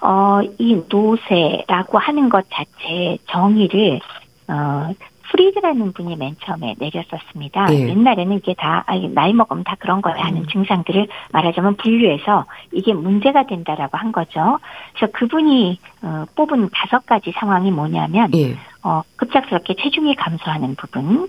[0.00, 4.00] 어, 이 노쇠라고 하는 것 자체의 정의를
[4.48, 4.90] 어,
[5.36, 7.66] 프리드라는 분이 맨 처음에 내렸었습니다.
[7.72, 7.88] 예.
[7.88, 10.46] 옛날에는 이게 다 아, 이게 나이 먹으면 다 그런 거야 하는 음.
[10.46, 14.58] 증상들을 말하자면 분류해서 이게 문제가 된다라고 한 거죠.
[14.94, 18.56] 그래서 그분이 어, 뽑은 다섯 가지 상황이 뭐냐면 예.
[18.82, 21.28] 어, 급작스럽게 체중이 감소하는 부분.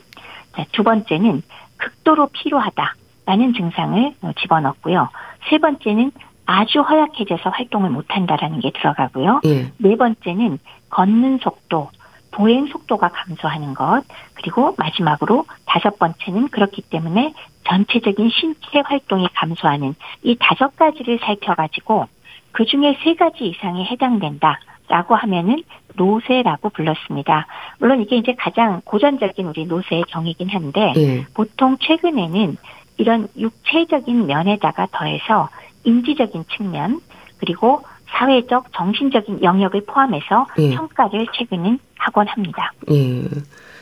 [0.55, 1.41] 자, 두 번째는
[1.75, 5.09] 극도로 피로하다라는 증상을 어, 집어넣고요.
[5.49, 6.11] 세 번째는
[6.45, 9.41] 아주 허약해져서 활동을 못한다라는 게 들어가고요.
[9.45, 9.71] 예.
[9.77, 11.89] 네 번째는 걷는 속도,
[12.37, 14.03] 보행 속도가 감소하는 것,
[14.35, 17.33] 그리고 마지막으로 다섯 번째는 그렇기 때문에
[17.67, 22.05] 전체적인 신체 활동이 감소하는 이 다섯 가지를 살펴가지고
[22.51, 25.63] 그 중에 세 가지 이상에 해당된다 라고 하면은
[25.95, 27.47] 노쇠라고 불렀습니다.
[27.79, 31.25] 물론 이게 이제 가장 고전적인 우리 노쇠의 정의긴 한데 예.
[31.33, 32.55] 보통 최근에는
[32.97, 35.49] 이런 육체적인 면에다가 더해서
[35.83, 37.01] 인지적인 측면
[37.39, 40.75] 그리고 사회적 정신적인 영역을 포함해서 예.
[40.75, 42.71] 평가를 최근은 하곤 합니다.
[42.91, 43.23] 예.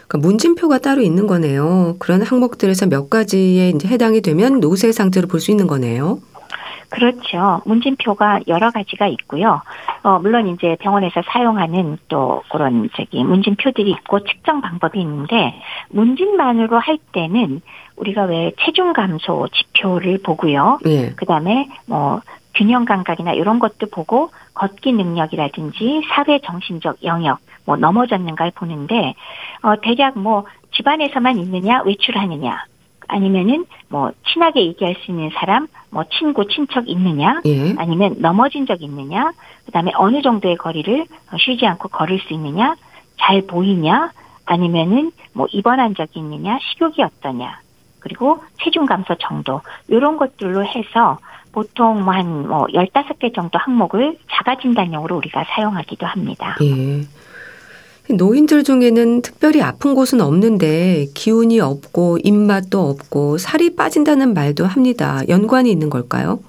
[0.08, 1.96] 그러니까 문진표가 따로 있는 거네요.
[2.00, 6.20] 그런 항목들에서 몇 가지에 이제 해당이 되면 노쇠 상태로 볼 수 있는 거네요.
[6.90, 7.62] 그렇죠.
[7.66, 9.62] 문진표가 여러 가지가 있고요.
[10.04, 15.56] 어, 물론 이제 병원에서 사용하는 또 그런 저기 문진표들이 있고 측정 방법이 있는데
[15.90, 17.62] 문진만으로 할 때는
[17.98, 20.80] 우리가 왜 체중 감소 지표를 보고요.
[20.86, 21.10] 예.
[21.16, 22.22] 그다음에 뭐
[22.56, 29.16] 균형 감각이나 이런 것도 보고 걷기 능력이라든지 사회 정신적 영역 뭐 넘어졌는가를 보는데
[29.62, 32.66] 어 대략 뭐 집안에서만 있느냐 외출하느냐
[33.08, 37.76] 아니면은 뭐 친하게 얘기할 수 있는 사람 뭐 친구 친척 있느냐 예.
[37.78, 39.32] 아니면 넘어진 적 있느냐
[39.66, 41.06] 그다음에 어느 정도의 거리를
[41.40, 42.76] 쉬지 않고 걸을 수 있느냐
[43.18, 44.12] 잘 보이냐
[44.46, 47.60] 아니면은 뭐 입원한 적이 있느냐 식욕이 어떠냐
[48.00, 51.18] 그리고 체중 감소 정도 이런 것들로 해서
[51.56, 56.58] 보통 한뭐 15개 정도 항목을 자가 진단용으로 우리가 사용하기도 합니다.
[56.62, 58.14] 예.
[58.14, 65.22] 노인들 중에는 특별히 아픈 곳은 없는데 기운이 없고 입맛도 없고 살이 빠진다는 말도 합니다.
[65.30, 66.40] 연관이 있는 걸까요?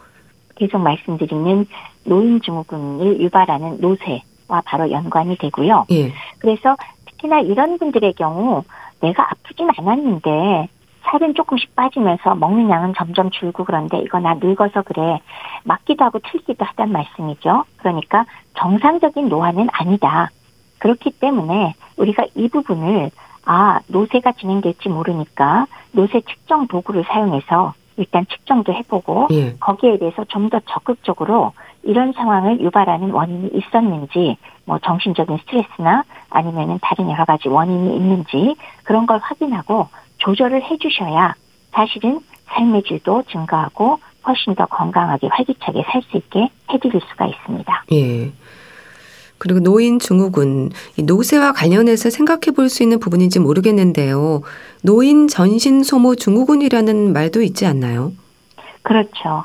[0.57, 1.67] 계속 말씀드리는
[2.03, 5.87] 노인 증후군을 유발하는 노쇠와 바로 연관이 되고요.
[5.93, 6.13] 예.
[6.39, 6.77] 그래서
[7.07, 8.65] 특히나 이런 분들의 경우
[9.01, 10.69] 내가 아프진 않았는데
[11.07, 15.21] 살은 조금씩 빠지면서 먹는 양은 점점 줄고 그런데 이거 나 늙어서 그래
[15.65, 17.65] 맞기도 하고 틀기도 하단 말씀이죠.
[17.77, 20.31] 그러니까 정상적인 노화는 아니다.
[20.79, 23.11] 그렇기 때문에 우리가 이 부분을
[23.45, 29.57] 아 노쇠가 진행될지 모르니까 노쇠 측정 도구를 사용해서 일단 측정도 해보고 예.
[29.59, 31.53] 거기에 대해서 좀 더 적극적으로
[31.83, 39.07] 이런 상황을 유발하는 원인이 있었는지, 뭐 정신적인 스트레스나 아니면은 다른 여러 가지 원인이 있는지 그런
[39.07, 39.89] 걸 확인하고
[40.19, 41.35] 조절을 해주셔야
[41.73, 47.85] 사실은 삶의 질도 증가하고 훨씬 더 건강하게 활기차게 살 수 있게 해드릴 수가 있습니다.
[47.93, 48.33] 예.
[49.39, 50.71] 그리고 노인 증후군,
[51.05, 54.41] 노쇠와 관련해서 생각해 볼 수 있는 부분인지 모르겠는데요.
[54.83, 58.13] 노인 전신 소모 증후군이라는 말도 있지 않나요?
[58.83, 59.45] 그렇죠.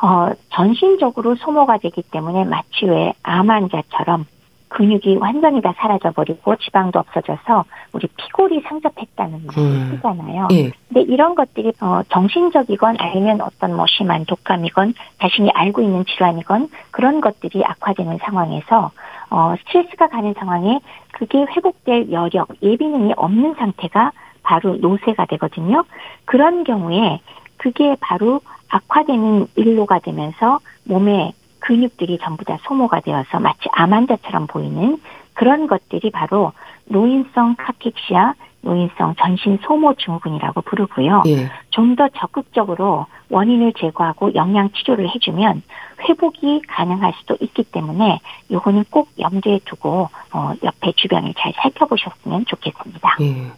[0.00, 4.24] 어, 전신적으로 소모가 되기 때문에 마치 왜 암 환자처럼
[4.68, 9.90] 근육이 완전히 다 사라져버리고 지방도 없어져서 우리 피골이 상접했다는 음.
[9.90, 10.48] 쓰잖아요.
[10.52, 10.70] 예.
[10.88, 17.20] 근데 이런 것들이 어, 정신적이건 아니면 어떤 뭐 심한 독감이건 자신이 알고 있는 질환이건 그런
[17.20, 18.90] 것들이 악화되는 상황에서
[19.30, 20.80] 어, 스트레스가 가는 상황에
[21.12, 24.12] 그게 회복될 여력, 예비능이 없는 상태가
[24.42, 25.84] 바로 노쇠가 되거든요.
[26.24, 27.20] 그런 경우에
[27.58, 28.40] 그게 바로
[28.70, 31.32] 악화되는 일로가 되면서 몸에
[31.68, 34.96] 근육들이 전부 다 소모가 되어서 마치 암 환자처럼 보이는
[35.34, 36.52] 그런 것들이 바로
[36.86, 41.24] 노인성 카케시아, 노인성 전신 소모 증후군이라고 부르고요.
[41.26, 41.50] 예.
[41.68, 45.62] 좀더 적극적으로 원인을 제거하고 영양 치료를 해주면
[46.08, 48.18] 회복이 가능할 수도 있기 때문에
[48.50, 53.16] 요거는 꼭 염두에 두고 어, 옆에 주변을 잘 살펴보셨으면 좋겠습니다.
[53.20, 53.52] 예.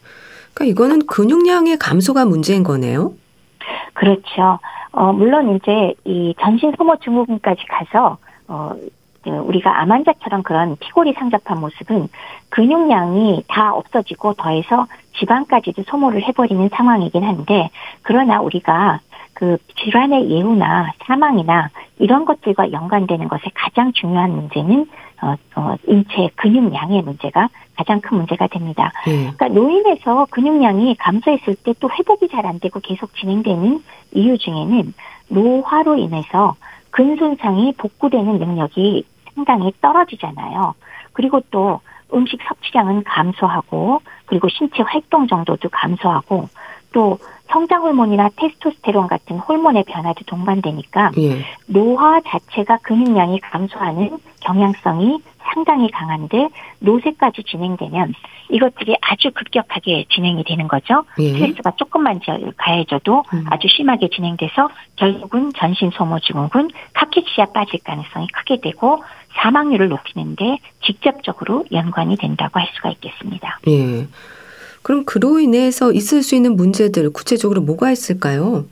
[0.52, 3.12] 그러니까 이거는 근육량의 감소가 문제인 거네요.
[3.94, 4.58] 그렇죠.
[4.92, 8.18] 어, 물론 이제 이 전신 소모 증후군까지 가서
[8.48, 8.72] 어,
[9.22, 12.08] 그 우리가 암 환자처럼 그런 피골이 상접한 모습은
[12.48, 14.86] 근육량이 다 없어지고 더해서
[15.18, 17.70] 지방까지도 소모를 해버리는 상황이긴 한데
[18.02, 19.00] 그러나 우리가
[19.34, 24.86] 그 질환의 예후나 사망이나 이런 것들과 연관되는 것에 가장 중요한 문제는
[25.22, 28.92] 어, 어, 인체 근육량의 문제가 가장 큰 문제가 됩니다.
[29.06, 29.30] 예.
[29.32, 34.92] 그러니까 노인에서 근육량이 감소했을 때 또 회복이 잘 안 되고 계속 진행되는 이유 중에는
[35.28, 36.56] 노화로 인해서
[36.90, 39.04] 근손상이 복구되는 능력이
[39.34, 40.74] 상당히 떨어지잖아요.
[41.12, 41.80] 그리고 또
[42.12, 46.48] 음식 섭취량은 감소하고 그리고 신체 활동 정도도 감소하고
[46.92, 47.18] 또
[47.50, 51.44] 성장 호르몬이나 테스토스테론 같은 호르몬의 변화도 동반되니까 예.
[51.66, 55.18] 노화 자체가 근육량이 감소하는 경향성이
[55.52, 56.48] 상당히 강한데
[56.80, 58.14] 노쇠까지 진행되면
[58.50, 61.04] 이것들이 아주 급격하게 진행이 되는 거죠.
[61.18, 61.32] 예.
[61.32, 63.44] 스트레스가 조금만 저- 가해져도 음.
[63.50, 69.02] 아주 심하게 진행돼서 결국은 전신 소모 증후군, 카키치아 빠질 가능성이 크게 되고
[69.42, 73.58] 사망률을 높이는데 직접적으로 연관이 된다고 할 수가 있겠습니다.
[73.68, 74.06] 예.
[74.82, 78.64] 그럼 그로 인해서 있을 수 있는 문제들 구체적으로 뭐가 있을까요?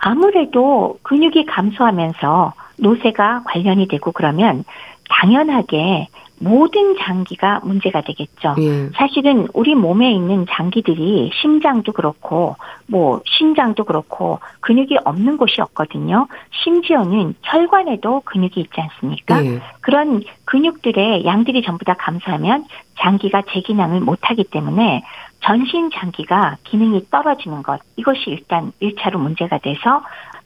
[0.00, 4.64] 아무래도 근육이 감소하면서 노쇠가 관련이 되고 그러면
[5.08, 6.08] 당연하게
[6.40, 8.56] 모든 장기가 문제가 되겠죠.
[8.58, 8.90] 예.
[8.96, 12.56] 사실은 우리 몸에 있는 장기들이 심장도 그렇고
[12.88, 16.26] 뭐 신장도 그렇고 근육이 없는 곳이 없거든요.
[16.64, 19.44] 심지어는 혈관에도 근육이 있지 않습니까?
[19.44, 19.60] 예.
[19.82, 22.64] 그런 근육들의 양들이 전부 다 감소하면
[22.98, 25.02] 장기가 재기능을 못하기 때문에
[25.40, 30.02] 전신 장기가 기능이 떨어지는 것 이것이 일단 1차로 문제가 돼서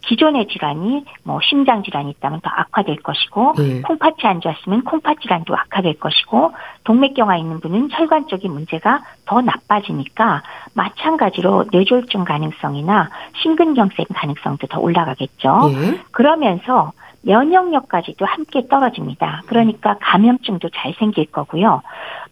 [0.06, 3.80] 기존의 질환이 뭐 심장 질환이 있다면 더 악화될 것이고 예.
[3.82, 6.52] 콩팥이 안 좋았으면 콩팥 질환도 악화될 것이고
[6.84, 10.42] 동맥경화 있는 분은 혈관 쪽의 문제가 더 나빠지니까
[10.74, 13.10] 마찬가지로 뇌졸중 가능성이나
[13.42, 15.70] 심근경색 가능성도 더 올라가겠죠.
[15.72, 16.00] 예.
[16.12, 16.92] 그러면서
[17.22, 19.42] 면역력까지도 함께 떨어집니다.
[19.46, 21.82] 그러니까 감염증도 잘 생길 거고요.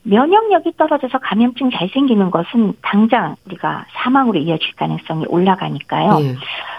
[0.05, 6.19] 면역력이 떨어져서 감염증 잘 생기는 것은 당장 우리가 사망으로 이어질 가능성이 올라가니까요.
[6.21, 6.37] 예.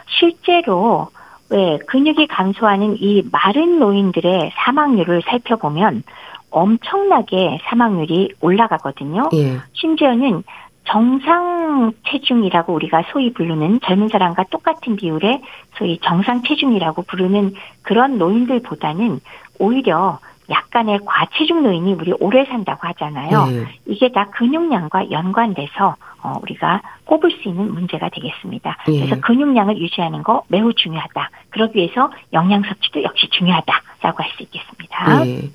[0.08, 1.10] 실제로
[1.50, 6.04] 왜 근육이 감소하는 이 마른 노인들의 사망률을 살펴보면
[6.50, 9.30] 엄청나게 사망률이 올라가거든요.
[9.34, 9.58] 예.
[9.74, 10.44] 심지어는
[10.86, 15.42] 정상 체중이라고 우리가 소위 부르는 젊은 사람과 똑같은 비율의
[15.78, 19.20] 소위 정상 체중이라고 부르는 그런 노인들보다는
[19.60, 20.20] 오히려
[20.50, 23.48] 약간의 과체중 노인이 우리 오래 산다고 하잖아요.
[23.50, 23.66] 예.
[23.88, 28.78] 이게 다 근육량과 연관돼서 어, 우리가 꼽을 수 있는 문제가 되겠습니다.
[28.90, 29.00] 예.
[29.00, 31.32] 그래서 근육량을 유지하는 거 매우 중요하다.
[31.50, 35.26] 그러기 위해서 영양 섭취도 역시 중요하다라고 할 수 있겠습니다.
[35.28, 35.50] 예.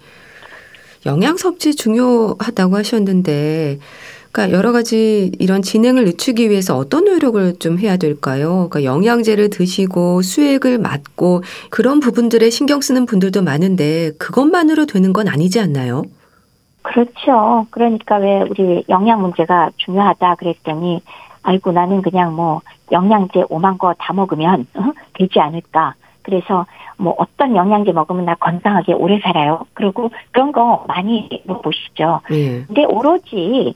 [1.07, 3.79] 영양 섭취 중요하다고 하셨는데,
[4.33, 8.69] 그러니까 여러 가지 이런 진행을 늦추기 위해서 어떤 노력을 좀 해야 될까요?
[8.71, 15.61] 그러니까 영양제를 드시고 수액을 맞고 그런 부분들에 신경 쓰는 분들도 많은데 그것만으로 되는 건 아니지
[15.61, 16.05] 않나요?
[16.83, 17.67] 그렇죠.
[17.71, 21.01] 그러니까 왜 우리 영양 문제가 중요하다 그랬더니
[21.43, 22.61] 아이고 나는 그냥 뭐
[22.93, 24.93] 영양제 5만 거 다 먹으면 어?
[25.15, 25.95] 되지 않을까.
[26.23, 26.67] 그래서
[26.97, 29.65] 뭐 어떤 영양제 먹으면 나 건강하게 오래 살아요.
[29.75, 32.21] 그리고 그런 거 많이 물어보시죠.
[32.33, 32.65] 예.
[32.67, 33.75] 근데 오로지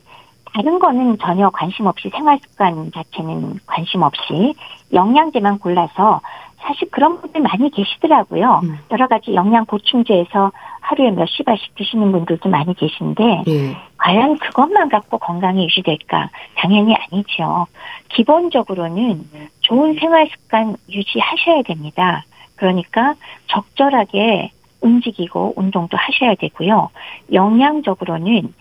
[0.54, 4.54] 다른 거는 전혀 관심 없이 생활 습관 자체는 관심 없이
[4.92, 6.20] 영양제만 골라서
[6.58, 8.60] 사실 그런 분들 많이 계시더라고요.
[8.62, 8.78] 음.
[8.90, 13.76] 여러 가지 영양 보충제에서 하루에 몇십 알씩 드시는 분들도 많이 계신데 예.
[13.98, 16.30] 과연 그것만 갖고 건강이 유지될까?
[16.56, 17.66] 당연히 아니죠.
[18.10, 19.28] 기본적으로는
[19.60, 22.24] 좋은 생활 습관 유지하셔야 됩니다.
[22.56, 23.14] 그러니까
[23.48, 24.50] 적절하게
[24.80, 26.90] 움직이고 운동도 하셔야 되고요.
[27.32, 28.54] 영양적으로는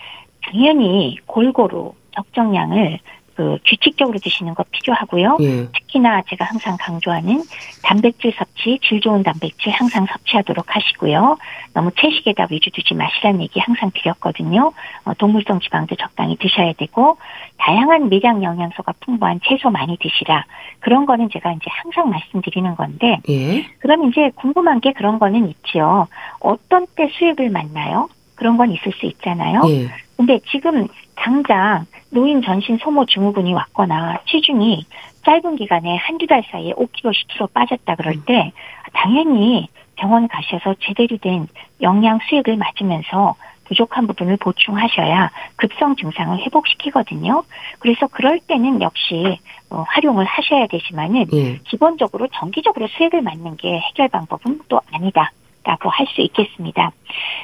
[0.43, 2.99] 당연히 골고루 적정량을
[3.35, 5.37] 그 규칙적으로 드시는 거 필요하고요.
[5.41, 5.67] 예.
[5.71, 7.41] 특히나 제가 항상 강조하는
[7.81, 11.37] 단백질 섭취, 질 좋은 단백질 항상 섭취하도록 하시고요.
[11.73, 14.71] 너무 채식에다 위주 두지 마시라는 얘기 항상 드렸거든요.
[15.05, 17.17] 어, 동물성 지방도 적당히 드셔야 되고
[17.57, 20.45] 다양한 미량 영양소가 풍부한 채소 많이 드시라.
[20.79, 23.63] 그런 거는 제가 이제 항상 말씀드리는 건데 예.
[23.79, 26.07] 그럼 이제 궁금한 게 그런 거는 있지요.
[26.39, 28.09] 어떤 때 수액을 맞나요?
[28.35, 29.61] 그런 건 있을 수 있잖아요.
[29.69, 29.89] 예.
[30.17, 34.85] 근데 지금 당장 노인 전신 소모 증후군이 왔거나 체중이
[35.25, 38.51] 짧은 기간에 한두 달 사이에 5kg, 10kg 빠졌다 그럴 때
[38.93, 41.47] 당연히 병원 가셔서 제대로 된
[41.81, 43.35] 영양 수액을 맞으면서
[43.65, 47.43] 부족한 부분을 보충하셔야 급성 증상을 회복시키거든요.
[47.79, 49.39] 그래서 그럴 때는 역시
[49.69, 51.57] 어, 활용을 하셔야 되지만은 예.
[51.59, 56.91] 기본적으로 정기적으로 수액을 맞는 게 해결 방법은 또 아니다라고 할 수 있겠습니다.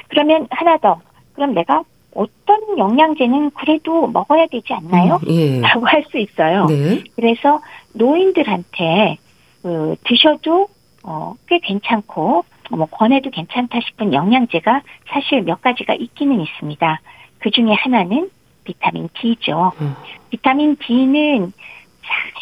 [0.08, 1.00] 그러면 하나 더.
[1.32, 1.82] 그럼 내가
[2.14, 5.20] 어떤 영양제는 그래도 먹어야 되지 않나요?
[5.26, 5.60] 음, 예.
[5.62, 6.66] 라고 할 수 있어요.
[6.66, 7.02] 네.
[7.16, 7.60] 그래서
[7.94, 9.18] 노인들한테
[9.62, 10.68] 그 드셔도
[11.02, 17.00] 어, 꽤 괜찮고 뭐 권해도 괜찮다 싶은 영양제가 사실 몇 가지가 있기는 있습니다.
[17.38, 18.30] 그 중에 하나는
[18.64, 19.72] 비타민 D죠.
[19.80, 19.94] 음.
[20.30, 21.52] 비타민 D는 사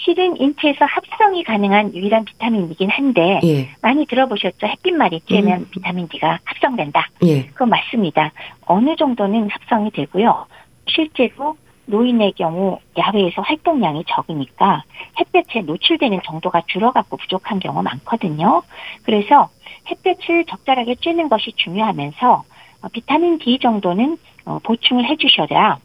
[0.04, 3.68] 실은 인체에서 합성이 가능한 유일한 비타민이긴 한데 예.
[3.82, 4.66] 많이 들어보셨죠?
[4.66, 7.08] 햇빛말이 쬐면 비타민 D가 합성된다.
[7.24, 7.46] 예.
[7.46, 8.32] 그건 맞습니다.
[8.66, 10.46] 어느 정도는 합성이 되고요.
[10.86, 11.56] 실제로
[11.86, 14.84] 노인의 경우 야외에서 활동량이 적으니까
[15.18, 18.62] 햇볕에 노출되는 정도가 줄어갖고 부족한 경우 많거든요.
[19.04, 19.48] 그래서
[19.90, 22.44] 햇볕을 적절하게 쬐는 것이 중요하면서
[22.82, 25.78] 어, 비타민 D 정도는 어, 보충을 해주셔야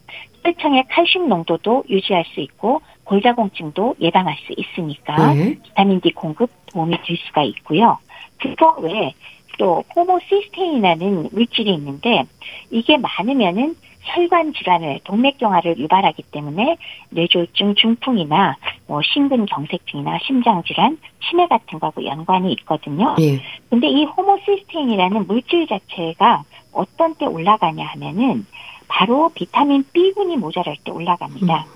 [0.44, 5.58] 혈청의 칼슘 농도도 유지할 수 있고 골다공증도 예방할 수 있으니까 예.
[5.62, 7.98] 비타민 D 공급 도움이 될 수가 있고요.
[8.38, 9.12] 그거 외에
[9.58, 12.24] 또 호모시스테인이라는 물질이 있는데
[12.70, 16.76] 이게 많으면은 혈관 질환을 동맥경화를 유발하기 때문에
[17.10, 23.14] 뇌졸중 중풍이나 뭐 심근경색증이나 심장 질환, 치매 같은 거하고 연관이 있거든요.
[23.20, 23.40] 예.
[23.70, 28.46] 근데 이 호모시스테인이라는 물질 자체가 어떤 때 올라가냐 하면은
[28.88, 31.66] 바로 비타민 B군이 모자랄 때 올라갑니다.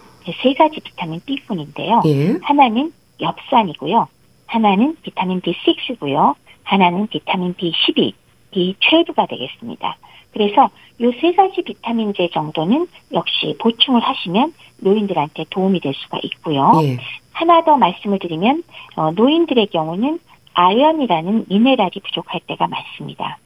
[0.42, 2.02] 세 가지 비타민 B군인데요.
[2.06, 2.38] 예.
[2.42, 4.08] 하나는 엽산이고요.
[4.46, 6.34] 하나는 비타민 B6고요.
[6.64, 8.12] 하나는 비타민 B12,
[8.52, 9.96] B12가 되겠습니다.
[10.32, 10.70] 그래서
[11.00, 16.72] 이 세 가지 비타민제 정도는 역시 보충을 하시면 노인들한테 도움이 될 수가 있고요.
[16.82, 16.98] 예.
[17.32, 18.62] 하나 더 말씀을 드리면
[18.96, 20.18] 어, 노인들의 경우는
[20.54, 23.38] 아연이라는 미네랄이 부족할 때가 많습니다.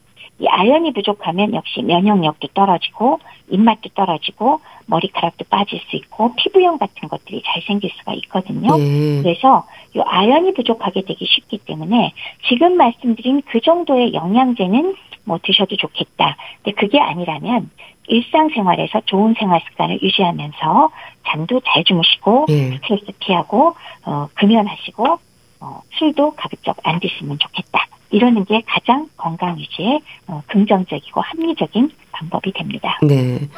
[0.43, 3.19] 이 아연이 부족하면 역시 면역력도 떨어지고
[3.49, 8.77] 입맛도 떨어지고 머리카락도 빠질 수 있고 피부염 같은 것들이 잘 생길 수가 있거든요.
[8.77, 9.21] 예.
[9.21, 9.65] 그래서
[9.95, 12.11] 이 아연이 부족하게 되기 쉽기 때문에
[12.49, 16.35] 지금 말씀드린 그 정도의 영양제는 뭐 드셔도 좋겠다.
[16.61, 17.69] 근데 그게 아니라면
[18.07, 20.89] 일상생활에서 좋은 생활 습관을 유지하면서
[21.25, 22.71] 잠도 잘 주무시고 예.
[22.71, 23.75] 스트레스 피하고
[24.05, 25.19] 어, 금연하시고
[25.61, 27.87] 어, 술도 가급적 안 드시면 좋겠다.
[28.13, 32.99] 이러는 게 가장 건강 유지에 어, 긍정적이고 합리적인 방법이 됩니다.
[33.01, 33.49] 네.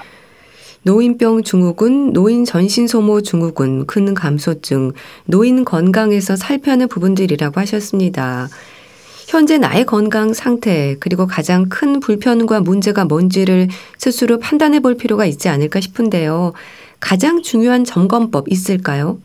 [0.83, 4.93] 노인병 증후군, 노인 전신 소모 증후군, 큰 감소증,
[5.25, 8.47] 노인 건강에서 살펴는 부분들이라고 하셨습니다.
[9.27, 15.49] 현재 나의 건강 상태, 그리고 가장 큰 불편과 문제가 뭔지를 스스로 판단해 볼 필요가 있지
[15.49, 16.53] 않을까 싶은데요.
[16.99, 19.17] 가장 중요한 점검법 있을까요?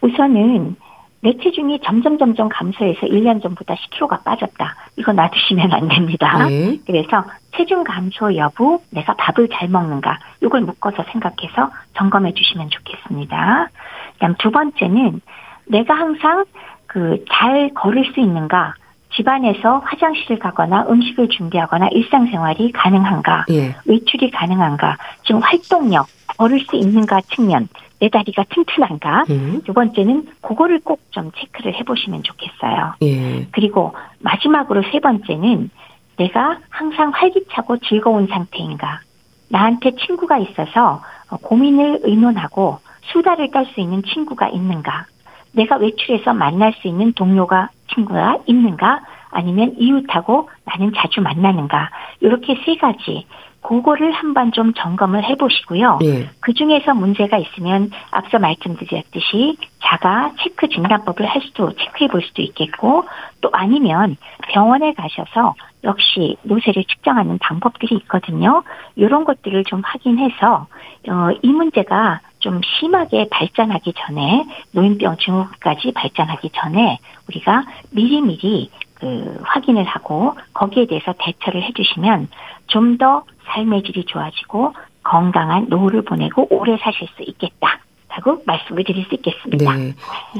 [0.00, 0.76] 우선은
[1.24, 4.76] 내 체중이 점점 점점 감소해서 1년 전보다 10kg가 빠졌다.
[4.98, 6.46] 이거 놔두시면 안 됩니다.
[6.46, 6.78] 네.
[6.86, 7.24] 그래서
[7.56, 13.68] 체중 감소 여부, 내가 밥을 잘 먹는가, 이걸 묶어서 생각해서 점검해 주시면 좋겠습니다.
[14.12, 15.22] 그다음 두 번째는
[15.66, 16.44] 내가 항상
[16.86, 18.74] 그 잘 걸을 수 있는가,
[19.16, 23.74] 집안에서 화장실을 가거나 음식을 준비하거나 일상생활이 가능한가, 예.
[23.86, 26.06] 외출이 가능한가, 지금 활동력,
[26.36, 27.68] 걸을 수 있는가 측면,
[28.04, 29.62] 내 다리가 튼튼한가, 음.
[29.64, 32.94] 두 번째는 그거를 꼭 좀 체크를 해보시면 좋겠어요.
[33.02, 33.46] 예.
[33.52, 35.70] 그리고 마지막으로 세 번째는
[36.16, 39.00] 내가 항상 활기차고 즐거운 상태인가.
[39.48, 41.00] 나한테 친구가 있어서
[41.30, 42.78] 어, 고민을 의논하고
[43.12, 45.06] 수다를 떨 수 있는 친구가 있는가.
[45.52, 49.00] 내가 외출해서 만날 수 있는 동료가 친구가 있는가.
[49.30, 51.90] 아니면 이웃하고 나는 자주 만나는가.
[52.20, 53.24] 이렇게 세 가지
[53.64, 55.98] 그거를 한번 좀 점검을 해보시고요.
[56.04, 56.28] 예.
[56.40, 63.04] 그 중에서 문제가 있으면 앞서 말씀드렸듯이 자가 체크 진단법을 할 수도 체크해 볼 수도 있겠고
[63.40, 64.16] 또 아니면
[64.48, 68.62] 병원에 가셔서 역시 노쇠를 측정하는 방법들이 있거든요.
[68.96, 70.66] 이런 것들을 좀 확인해서
[71.08, 76.98] 어, 이 문제가 좀 심하게 발전하기 전에 노인병 증후군까지 발전하기 전에
[77.28, 82.28] 우리가 미리미리 그 확인을 하고 거기에 대해서 대처를 해주시면
[82.66, 84.72] 좀더 삶의 질이 좋아지고
[85.02, 87.78] 건강한 노후를 보내고 오래 사실 수 있겠다
[88.08, 89.74] 라고 말씀을 드릴 수 있겠습니다.
[89.76, 89.94] 네.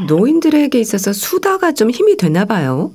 [0.09, 2.93] 노인들에게 있어서 수다가 좀 힘이 되나 봐요.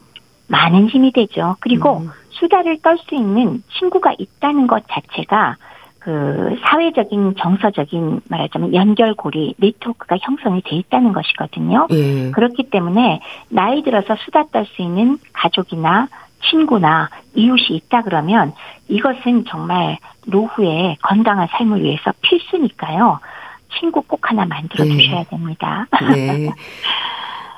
[0.48, 1.58] 많은 힘이 되죠.
[1.60, 2.10] 그리고 음.
[2.32, 5.58] 수다를 떨 수 있는 친구가 있다는 것 자체가
[6.00, 11.88] 그 사회적인 정서적인 말하자면 연결고리 네트워크가 형성이 돼 있다는 것이거든요.
[11.92, 12.32] 예.
[12.32, 16.08] 그렇기 때문에 나이 들어서 수다 떨 수 있는 가족이나
[16.50, 18.54] 친구나 이웃이 있다 그러면
[18.88, 23.20] 이것은 정말 노후에 건강한 삶을 위해서 필수니까요.
[23.80, 24.92] 친구 꼭 하나 만들어 네.
[24.92, 25.88] 주셔야 됩니다.
[26.14, 26.50] 네.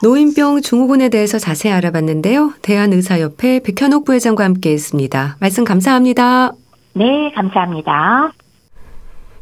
[0.03, 2.53] 노인병 증후군에 대해서 자세히 알아봤는데요.
[2.63, 5.37] 대한의사협회 백현옥 부회장과 함께 했습니다.
[5.39, 6.53] 말씀 감사합니다.
[6.93, 8.31] 네, 감사합니다.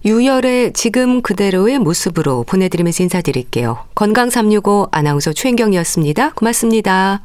[0.05, 3.85] 유열의 지금 그대로의 모습으로 보내드리면서 인사드릴게요.
[3.95, 6.33] 건강365 아나운서 최인경이었습니다.
[6.33, 7.21] 고맙습니다.